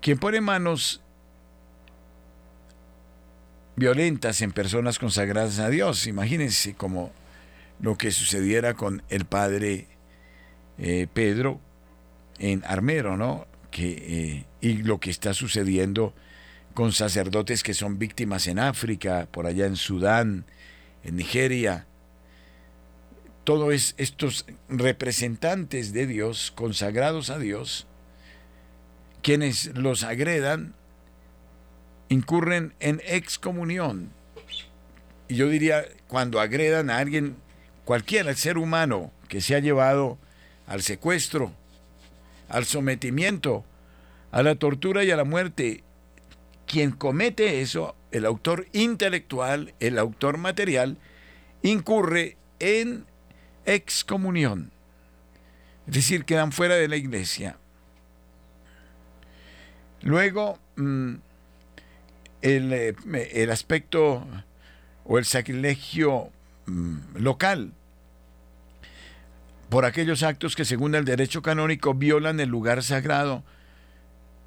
Quien 0.00 0.16
pone 0.16 0.40
manos 0.40 1.02
violentas 3.76 4.40
en 4.40 4.52
personas 4.52 4.98
consagradas 4.98 5.58
a 5.58 5.68
Dios. 5.68 6.06
Imagínense 6.06 6.72
como 6.72 7.12
lo 7.78 7.98
que 7.98 8.10
sucediera 8.10 8.72
con 8.72 9.02
el 9.10 9.26
padre 9.26 9.86
eh, 10.78 11.08
Pedro 11.12 11.60
en 12.38 12.62
Armero, 12.66 13.16
¿no? 13.16 13.46
Que, 13.70 13.90
eh, 13.90 14.44
y 14.60 14.82
lo 14.82 14.98
que 14.98 15.10
está 15.10 15.34
sucediendo 15.34 16.14
con 16.74 16.92
sacerdotes 16.92 17.62
que 17.62 17.74
son 17.74 17.98
víctimas 17.98 18.46
en 18.46 18.58
África, 18.58 19.26
por 19.30 19.46
allá 19.46 19.66
en 19.66 19.76
Sudán, 19.76 20.44
en 21.02 21.16
Nigeria. 21.16 21.86
Todos 23.44 23.94
estos 23.96 24.46
representantes 24.68 25.92
de 25.92 26.06
Dios, 26.06 26.52
consagrados 26.54 27.30
a 27.30 27.38
Dios, 27.38 27.86
quienes 29.22 29.74
los 29.74 30.04
agredan, 30.04 30.74
incurren 32.08 32.74
en 32.80 33.02
excomunión. 33.06 34.10
Y 35.28 35.34
yo 35.34 35.48
diría, 35.48 35.84
cuando 36.06 36.40
agredan 36.40 36.90
a 36.90 36.98
alguien, 36.98 37.36
cualquiera, 37.84 38.34
ser 38.34 38.56
humano 38.56 39.12
que 39.28 39.40
se 39.40 39.54
ha 39.54 39.58
llevado 39.58 40.18
al 40.66 40.82
secuestro, 40.82 41.52
al 42.48 42.64
sometimiento, 42.64 43.64
a 44.30 44.42
la 44.42 44.54
tortura 44.56 45.04
y 45.04 45.10
a 45.10 45.16
la 45.16 45.24
muerte, 45.24 45.84
quien 46.66 46.90
comete 46.92 47.60
eso, 47.60 47.96
el 48.10 48.26
autor 48.26 48.66
intelectual, 48.72 49.74
el 49.80 49.98
autor 49.98 50.38
material, 50.38 50.98
incurre 51.62 52.36
en 52.58 53.06
excomunión. 53.64 54.70
Es 55.86 55.94
decir, 55.94 56.24
quedan 56.24 56.52
fuera 56.52 56.74
de 56.74 56.88
la 56.88 56.96
iglesia. 56.96 57.56
Luego, 60.02 60.58
mm, 60.76 61.14
eh, 62.42 62.94
el, 63.32 63.50
aspecto 63.50 64.26
o 65.04 65.18
el 65.18 65.24
sacrilegio 65.24 66.30
mm, 66.66 67.16
local 67.16 67.72
por 69.68 69.84
aquellos 69.84 70.22
actos 70.22 70.56
que 70.56 70.64
según 70.64 70.94
el 70.94 71.04
derecho 71.04 71.42
canónico 71.42 71.94
violan 71.94 72.40
el 72.40 72.48
lugar 72.48 72.82
sagrado, 72.82 73.44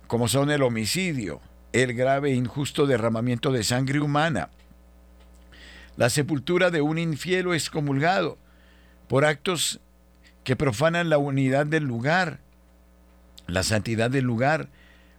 como 0.07 0.28
son 0.28 0.51
el 0.51 0.63
homicidio, 0.63 1.41
el 1.74 1.93
grave 1.93 2.32
e 2.32 2.36
injusto 2.36 2.88
derramamiento 2.88 3.51
de 3.51 3.63
sangre 3.63 3.99
humana, 3.99 4.49
la 5.97 6.09
sepultura 6.09 6.72
de 6.72 6.82
un 6.82 6.97
infiel 6.97 7.47
o 7.47 7.53
excomulgado, 7.53 8.38
por 9.07 9.26
actos 9.26 9.80
que 10.43 10.55
profanan 10.55 11.09
la 11.09 11.17
unidad 11.17 11.65
del 11.65 11.84
lugar, 11.84 12.39
la 13.47 13.63
santidad 13.63 14.09
del 14.09 14.26
lugar, 14.26 14.69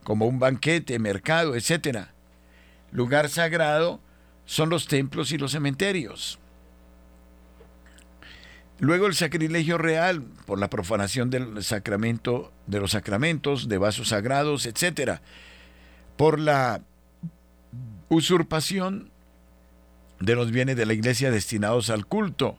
como 0.02 0.26
un 0.26 0.38
banquete, 0.38 0.98
mercado, 0.98 1.54
etc 1.54 2.08
lugar 2.92 3.28
sagrado 3.30 4.00
son 4.44 4.68
los 4.68 4.86
templos 4.86 5.32
y 5.32 5.38
los 5.38 5.52
cementerios. 5.52 6.38
Luego 8.82 9.06
el 9.06 9.14
sacrilegio 9.14 9.78
real 9.78 10.24
por 10.44 10.58
la 10.58 10.68
profanación 10.68 11.30
del 11.30 11.62
sacramento 11.62 12.52
de 12.66 12.80
los 12.80 12.90
sacramentos, 12.90 13.68
de 13.68 13.78
vasos 13.78 14.08
sagrados, 14.08 14.66
etc. 14.66 15.20
Por 16.16 16.40
la 16.40 16.82
usurpación 18.08 19.12
de 20.18 20.34
los 20.34 20.50
bienes 20.50 20.74
de 20.74 20.86
la 20.86 20.94
iglesia 20.94 21.30
destinados 21.30 21.90
al 21.90 22.06
culto. 22.06 22.58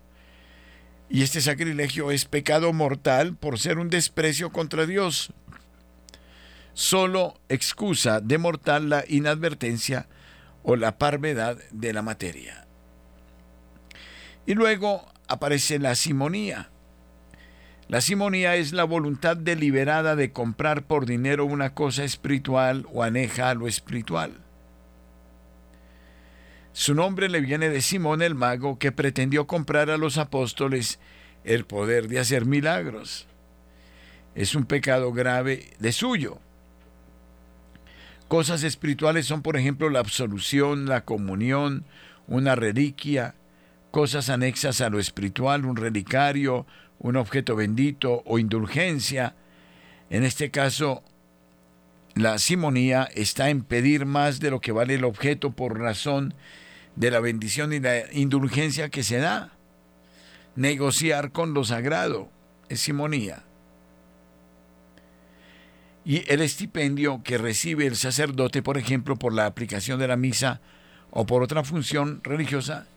Y 1.09 1.23
este 1.23 1.41
sacrilegio 1.41 2.09
es 2.09 2.23
pecado 2.23 2.71
mortal 2.71 3.35
por 3.35 3.59
ser 3.59 3.77
un 3.77 3.89
desprecio 3.89 4.49
contra 4.53 4.85
Dios. 4.85 5.33
Solo 6.73 7.37
excusa 7.49 8.21
de 8.21 8.37
mortal 8.37 8.87
la 8.87 9.03
inadvertencia 9.09 10.07
o 10.63 10.77
la 10.77 10.97
parvedad 10.97 11.57
de 11.71 11.91
la 11.91 12.01
materia. 12.01 12.65
Y 14.45 14.53
luego 14.53 15.12
aparece 15.33 15.79
la 15.79 15.95
simonía. 15.95 16.69
La 17.87 18.01
simonía 18.01 18.55
es 18.55 18.71
la 18.71 18.85
voluntad 18.85 19.35
deliberada 19.35 20.15
de 20.15 20.31
comprar 20.31 20.83
por 20.83 21.05
dinero 21.05 21.45
una 21.45 21.73
cosa 21.73 22.03
espiritual 22.03 22.87
o 22.93 23.03
aneja 23.03 23.49
a 23.49 23.53
lo 23.53 23.67
espiritual. 23.67 24.39
Su 26.71 26.95
nombre 26.95 27.29
le 27.29 27.41
viene 27.41 27.69
de 27.69 27.81
Simón 27.81 28.23
el 28.23 28.33
mago 28.33 28.79
que 28.79 28.91
pretendió 28.91 29.45
comprar 29.45 29.91
a 29.91 29.97
los 29.97 30.17
apóstoles 30.17 30.99
el 31.43 31.65
poder 31.65 32.07
de 32.07 32.19
hacer 32.19 32.45
milagros. 32.45 33.27
Es 34.33 34.55
un 34.55 34.65
pecado 34.65 35.13
grave 35.13 35.69
de 35.77 35.91
suyo. 35.91 36.39
Cosas 38.27 38.63
espirituales 38.63 39.27
son, 39.27 39.43
por 39.43 39.55
ejemplo, 39.55 39.91
la 39.91 39.99
absolución, 39.99 40.87
la 40.87 41.05
comunión, 41.05 41.85
una 42.25 42.55
reliquia, 42.55 43.35
cosas 43.93 44.31
anexas 44.31 44.81
a 44.81 44.89
lo 44.89 44.99
espiritual, 44.99 45.65
un 45.65 45.75
relicario, 45.75 46.65
un 46.97 47.15
objeto 47.15 47.55
bendito 47.55 48.23
o 48.25 48.39
indulgencia. 48.39 49.35
En 50.09 50.23
este 50.23 50.49
caso, 50.49 51.03
la 52.15 52.39
simonía 52.39 53.07
está 53.13 53.51
en 53.51 53.61
pedir 53.61 54.07
más 54.07 54.39
de 54.39 54.49
lo 54.49 54.61
que 54.61 54.71
vale 54.71 54.95
el 54.95 55.03
objeto 55.03 55.51
por 55.51 55.79
razón 55.79 56.33
de 56.95 57.11
la 57.11 57.19
bendición 57.19 57.71
y 57.71 57.79
la 57.79 58.11
indulgencia 58.11 58.89
que 58.89 59.03
se 59.03 59.17
da. 59.17 59.51
Negociar 60.55 61.31
con 61.31 61.53
lo 61.53 61.63
sagrado 61.63 62.31
es 62.69 62.79
simonía 62.79 63.43
y 66.03 66.23
el 66.33 66.41
estipendio 66.41 67.21
que 67.23 67.37
recibe 67.37 67.85
el 67.85 67.95
sacerdote, 67.95 68.63
por 68.63 68.79
ejemplo, 68.79 69.17
por 69.17 69.33
la 69.33 69.45
aplicación 69.45 69.99
de 69.99 70.07
la 70.07 70.17
misa 70.17 70.61
o 71.11 71.27
por 71.27 71.43
otra 71.43 71.63
función 71.63 72.21
religiosa, 72.23 72.87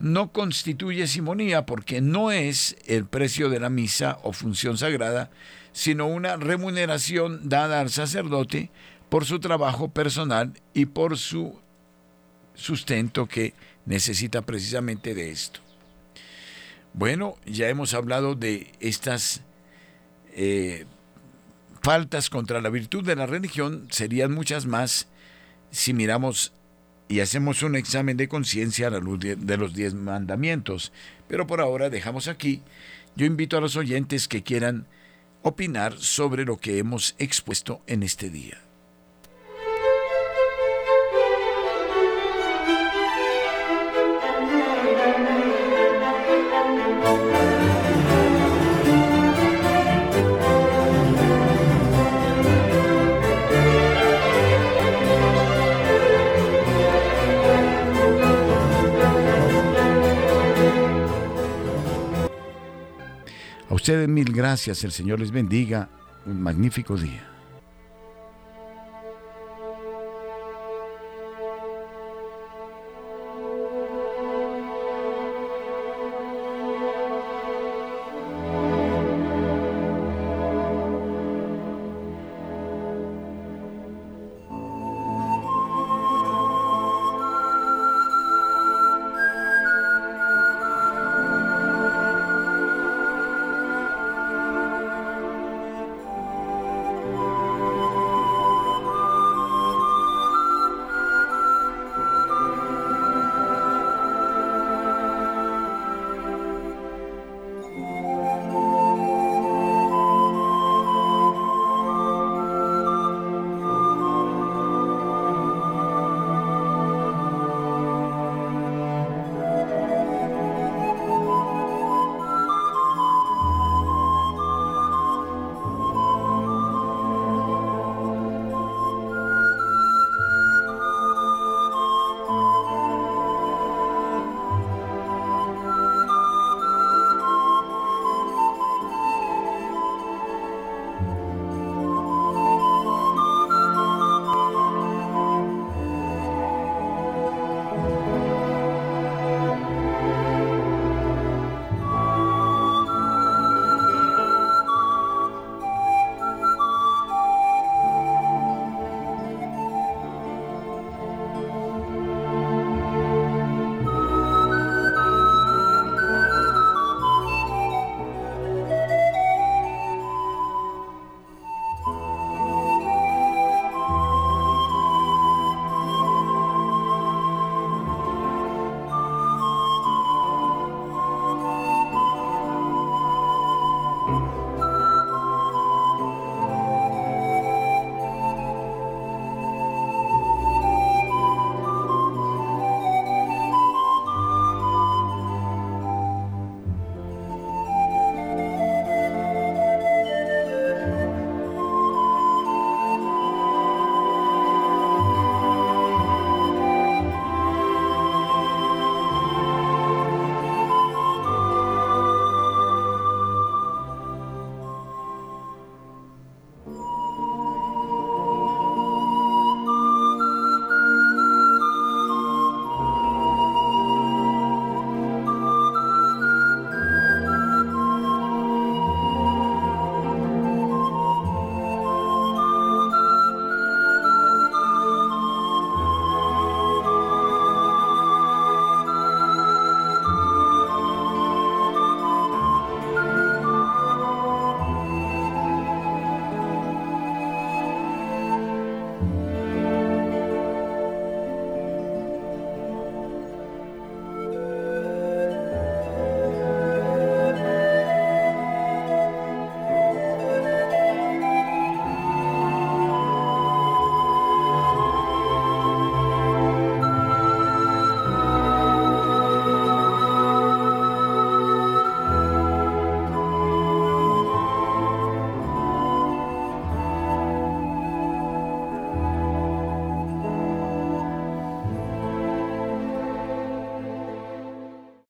no 0.00 0.32
constituye 0.32 1.06
simonía 1.06 1.66
porque 1.66 2.00
no 2.00 2.30
es 2.30 2.76
el 2.86 3.04
precio 3.04 3.50
de 3.50 3.60
la 3.60 3.68
misa 3.68 4.18
o 4.22 4.32
función 4.32 4.78
sagrada, 4.78 5.30
sino 5.72 6.06
una 6.06 6.36
remuneración 6.36 7.48
dada 7.48 7.80
al 7.80 7.90
sacerdote 7.90 8.70
por 9.08 9.24
su 9.24 9.40
trabajo 9.40 9.88
personal 9.90 10.54
y 10.72 10.86
por 10.86 11.18
su 11.18 11.60
sustento 12.54 13.26
que 13.26 13.54
necesita 13.84 14.42
precisamente 14.42 15.14
de 15.14 15.30
esto. 15.30 15.60
Bueno, 16.92 17.36
ya 17.46 17.68
hemos 17.68 17.94
hablado 17.94 18.34
de 18.34 18.72
estas 18.80 19.42
eh, 20.32 20.86
faltas 21.82 22.30
contra 22.30 22.60
la 22.60 22.70
virtud 22.70 23.04
de 23.04 23.16
la 23.16 23.26
religión 23.26 23.86
serían 23.90 24.32
muchas 24.32 24.66
más 24.66 25.08
si 25.70 25.92
miramos 25.92 26.52
y 27.10 27.18
hacemos 27.18 27.64
un 27.64 27.74
examen 27.74 28.16
de 28.16 28.28
conciencia 28.28 28.86
a 28.86 28.90
la 28.90 29.00
luz 29.00 29.18
de, 29.18 29.56
los 29.56 29.74
diez 29.74 29.94
mandamientos. 29.94 30.92
Pero 31.26 31.44
por 31.44 31.60
ahora 31.60 31.90
dejamos 31.90 32.28
aquí. 32.28 32.62
Yo 33.16 33.26
invito 33.26 33.58
a 33.58 33.60
los 33.60 33.74
oyentes 33.74 34.28
que 34.28 34.44
quieran 34.44 34.86
opinar 35.42 35.98
sobre 35.98 36.44
lo 36.44 36.58
que 36.58 36.78
hemos 36.78 37.16
expuesto 37.18 37.82
en 37.88 38.04
este 38.04 38.30
día. 38.30 38.69
Ustedes 63.80 64.08
mil 64.08 64.30
gracias, 64.30 64.84
el 64.84 64.92
Señor 64.92 65.20
les 65.20 65.30
bendiga, 65.30 65.88
un 66.26 66.42
magnífico 66.42 66.98
día. 66.98 67.29